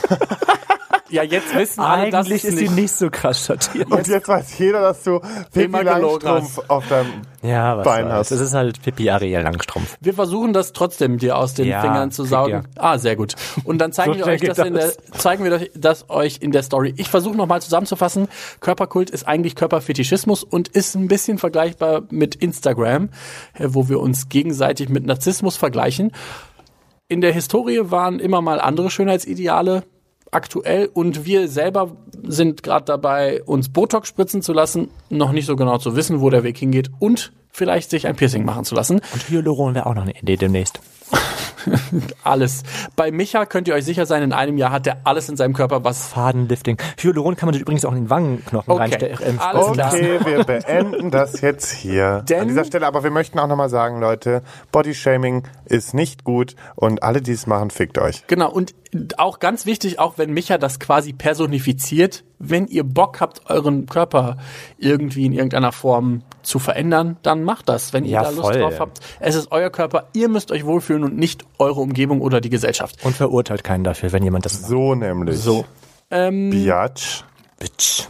[1.10, 2.74] ja, jetzt wissen alle, dass Eigentlich ist sie nicht.
[2.74, 3.90] nicht so krass schattiert.
[3.90, 5.20] Und jetzt weiß jeder, dass du
[5.52, 8.30] Pippi Langstrumpf auf deinem Ja, was Bein hast.
[8.30, 9.96] Das ist halt Pippi Ariel Langstrumpf.
[10.00, 12.52] Wir versuchen das trotzdem dir aus den Ja, Fingern zu saugen.
[12.52, 12.62] ihr.
[12.76, 13.34] Ah, sehr gut.
[13.64, 16.52] Und dann zeigen So wir euch das in der, zeigen wir euch das euch in
[16.52, 16.94] der Story.
[16.96, 18.28] Ich versuche nochmal zusammenzufassen.
[18.60, 23.08] Körperkult ist eigentlich Körperfetischismus und ist ein bisschen vergleichbar mit Instagram,
[23.54, 26.12] äh, wo wir uns gegenseitig mit Narzissmus vergleichen.
[27.08, 29.84] In der Historie waren immer mal andere Schönheitsideale
[30.30, 35.56] aktuell und wir selber sind gerade dabei, uns Botox spritzen zu lassen, noch nicht so
[35.56, 39.00] genau zu wissen, wo der Weg hingeht und vielleicht sich ein Piercing machen zu lassen.
[39.12, 40.80] Und Hyaluron wäre auch noch eine Idee demnächst.
[42.24, 42.62] Alles.
[42.96, 45.54] Bei Micha könnt ihr euch sicher sein, in einem Jahr hat er alles in seinem
[45.54, 46.76] Körper, was Fadenlifting.
[47.00, 49.18] Hyaluron kann man übrigens auch in den Wangenknochen Okay, reinstellen.
[49.24, 49.38] Ähm,
[49.76, 49.80] lassen.
[49.98, 52.86] Okay, wir beenden das jetzt hier Denn- an dieser Stelle.
[52.86, 54.42] Aber wir möchten auch nochmal sagen, Leute,
[54.72, 58.26] Bodyshaming ist nicht gut und alle, die es machen, fickt euch.
[58.26, 58.74] Genau, und
[59.18, 64.36] auch ganz wichtig, auch wenn Micha das quasi personifiziert, wenn ihr Bock habt, euren Körper
[64.78, 68.58] irgendwie in irgendeiner Form zu verändern, dann macht das, wenn ihr Ja, da Lust voll.
[68.60, 69.00] drauf habt.
[69.20, 73.04] Es ist euer Körper, ihr müsst euch wohlfühlen und nicht eure Umgebung oder die Gesellschaft.
[73.04, 74.70] Und verurteilt keinen dafür, wenn jemand das macht.
[74.70, 75.38] So nämlich.
[75.38, 75.64] So.
[76.10, 77.24] Ähm, Biatch.
[77.58, 78.08] Bitch.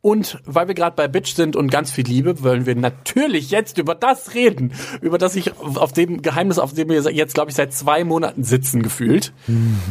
[0.00, 3.78] Und weil wir gerade bei Bitch sind und ganz viel Liebe, wollen wir natürlich jetzt
[3.78, 7.56] über das reden, über das ich auf dem Geheimnis, auf dem wir jetzt, glaube ich,
[7.56, 9.32] seit zwei Monaten sitzen, gefühlt.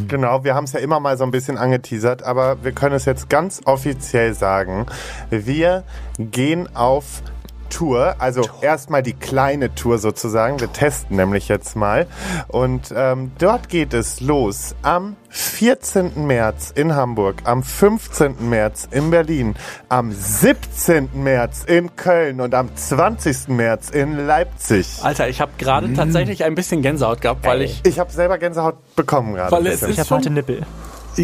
[0.08, 3.04] Genau, wir haben es ja immer mal so ein bisschen angeteasert, aber wir können es
[3.04, 4.86] jetzt ganz offiziell sagen.
[5.28, 5.84] Wir
[6.18, 7.22] gehen auf
[7.68, 8.16] Tour.
[8.18, 10.60] Also erstmal die kleine Tour sozusagen.
[10.60, 12.06] Wir testen nämlich jetzt mal.
[12.48, 16.26] Und ähm, dort geht es los am 14.
[16.26, 18.48] März in Hamburg, am 15.
[18.48, 19.54] März in Berlin,
[19.88, 21.10] am 17.
[21.14, 23.48] März in Köln und am 20.
[23.48, 25.00] März in Leipzig.
[25.02, 28.76] Alter, ich habe gerade tatsächlich ein bisschen Gänsehaut gehabt, weil ich, Ich habe selber Gänsehaut
[28.96, 29.52] bekommen gerade.
[29.52, 29.92] Weil es bisschen.
[29.92, 30.62] Ich habe heute Nippel.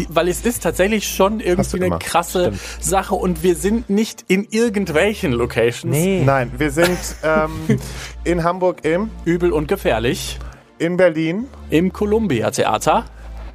[0.09, 5.31] Weil es ist tatsächlich schon irgendwie eine krasse Sache und wir sind nicht in irgendwelchen
[5.31, 5.85] Locations.
[5.95, 6.23] Nee.
[6.25, 7.51] Nein, wir sind ähm,
[8.23, 10.37] in Hamburg im, Übel und gefährlich.
[10.77, 13.05] in Berlin, Im Columbia Theater.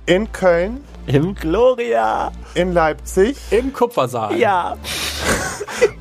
[0.06, 2.32] in Köln, Im Gloria.
[2.54, 3.36] in Leipzig.
[3.50, 4.36] Im Kupfersaal.
[4.38, 4.76] Ja.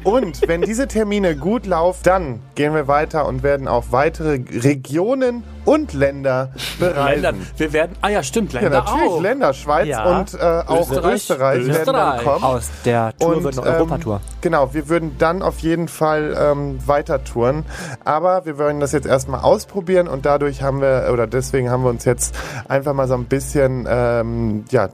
[0.04, 5.44] Und wenn diese Termine gut laufen, dann gehen wir weiter und werden auch weitere Regionen
[5.66, 6.50] und Länder
[6.80, 7.22] bereisen.
[7.22, 7.46] Länder.
[7.58, 9.22] Wir werden, ah ja, stimmt, Ja, Länder natürlich auch.
[9.22, 10.18] Länder, Schweiz Ja.
[10.20, 11.14] und äh, auch Österreich.
[11.16, 12.24] Österreich, werden dann Österreich.
[12.24, 12.44] kommen.
[12.44, 14.22] Aus der Tour Und, wird eine ähm, Europatour.
[14.42, 17.66] Genau, wir würden dann auf jeden Fall ähm, weiter touren.
[18.06, 21.90] Aber wir wollen das jetzt erstmal ausprobieren und dadurch haben wir, oder deswegen haben wir
[21.90, 22.36] uns jetzt
[22.68, 24.90] einfach mal so ein bisschen, ähm, ja,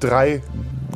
[0.00, 0.42] drei,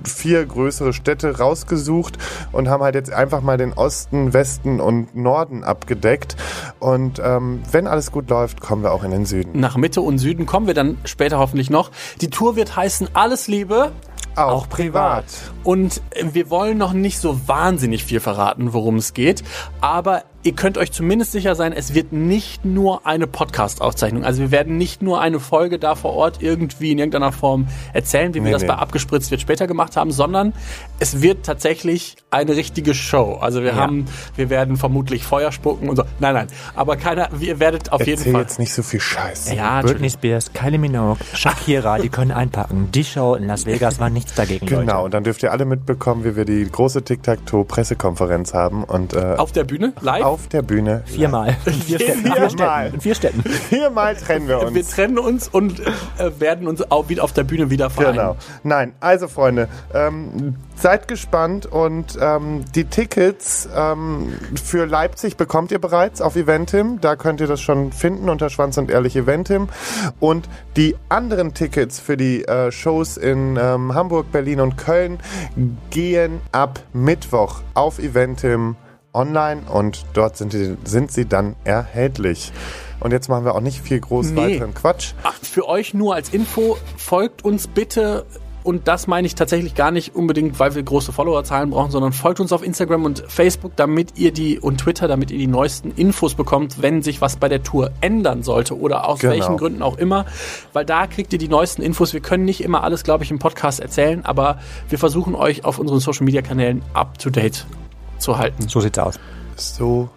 [0.05, 2.19] vier größere Städte rausgesucht
[2.53, 6.37] und haben halt jetzt einfach mal den Osten, Westen und Norden abgedeckt.
[6.79, 9.59] Und ähm, wenn alles gut läuft, kommen wir auch in den Süden.
[9.59, 11.91] Nach Mitte und Süden kommen wir dann später hoffentlich noch.
[12.21, 13.93] Die Tour wird heißen Alles Liebe.
[14.37, 15.25] Auch, privat.
[15.65, 19.43] Und äh, wir wollen noch nicht so wahnsinnig viel verraten, worum es geht.
[19.81, 24.25] Aber ihr könnt euch zumindest sicher sein, es wird nicht nur eine Podcast-Aufzeichnung.
[24.25, 28.31] Also wir werden nicht nur eine Folge da vor Ort irgendwie in irgendeiner Form erzählen,
[28.33, 28.69] wie wir Nee, das nee.
[28.69, 30.55] bei Abgespritzt wird später gemacht haben, sondern
[31.01, 33.37] es wird tatsächlich eine richtige Show.
[33.43, 33.77] Also wir Ja.
[33.77, 36.05] haben, wir werden vermutlich Feuer spucken und so.
[36.19, 36.47] Nein, nein.
[36.75, 38.41] Aber keiner, ihr werdet auf jeden Erzähl Fall.
[38.43, 39.55] jetzt nicht so viel Scheiße.
[39.55, 42.89] Ja, Britney Spears, Kylie Minogue, Shakira, die können einpacken.
[42.93, 45.05] Die Show in Las Vegas war nichts dagegen, Genau, Leute.
[45.05, 49.53] und dann dürft ihr alle mitbekommen, wie wir die große Tic-Tac-Toe-Pressekonferenz haben und äh, auf
[49.53, 50.25] der Bühne, live.
[50.39, 51.03] Auf der Bühne.
[51.05, 51.57] Viermal.
[51.67, 52.23] In vier Städten.
[52.23, 52.51] Viermal.
[52.51, 52.95] Städten.
[52.95, 53.43] In vier Städten.
[53.43, 54.75] Viermal trennen wir uns.
[54.75, 55.91] Wir trennen uns und äh,
[56.39, 58.17] werden uns auch wieder auf der Bühne wieder vereinen.
[58.17, 58.37] Genau.
[58.63, 64.33] Nein, also Freunde, ähm, seid gespannt und ähm, die Tickets ähm,
[64.63, 67.01] für Leipzig bekommt ihr bereits auf Eventim.
[67.01, 69.69] Da könnt ihr das schon finden unter Schwanz und Ehrlich Eventim.
[70.21, 75.19] Und die anderen Tickets für die äh, Shows in ähm, Hamburg, Berlin und Köln
[75.91, 78.77] gehen ab Mittwoch auf Eventim
[79.13, 82.53] online und dort sind, die, sind sie dann erhältlich.
[83.01, 84.55] Und jetzt machen wir auch nicht viel groß Nee.
[84.55, 85.13] weiteren Quatsch.
[85.23, 88.27] Ach, für euch nur als Info, folgt uns bitte,
[88.65, 92.39] und das meine ich tatsächlich gar nicht unbedingt, weil wir große Followerzahlen brauchen, sondern folgt
[92.41, 96.35] uns auf Instagram und Facebook, damit ihr die und Twitter, damit ihr die neuesten Infos
[96.35, 99.33] bekommt, wenn sich was bei der Tour ändern sollte oder aus Genau.
[99.33, 100.27] welchen Gründen auch immer,
[100.75, 102.13] weil da kriegt ihr die neuesten Infos.
[102.13, 104.59] Wir können nicht immer alles, glaube ich, im Podcast erzählen, aber
[104.91, 107.65] wir versuchen euch auf unseren Social Media Kanälen up to date
[108.19, 108.69] zu halten.
[108.69, 109.19] So sieht's aus.
[109.57, 110.09] So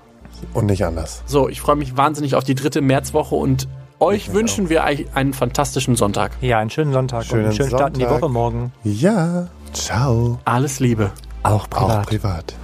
[0.53, 1.23] und nicht anders.
[1.25, 3.67] So, ich freue mich wahnsinnig auf die dritte Märzwoche und
[3.99, 6.31] euch wünschen wir einen fantastischen Sonntag.
[6.41, 8.21] Ja, einen schönen Sonntag Schönen und einen schönen Start in die Sonntag.
[8.23, 8.73] Woche morgen.
[8.83, 10.39] Ja, ciao.
[10.45, 11.11] Alles Liebe.
[11.43, 11.99] Auch privat.
[11.99, 12.55] Auch privat.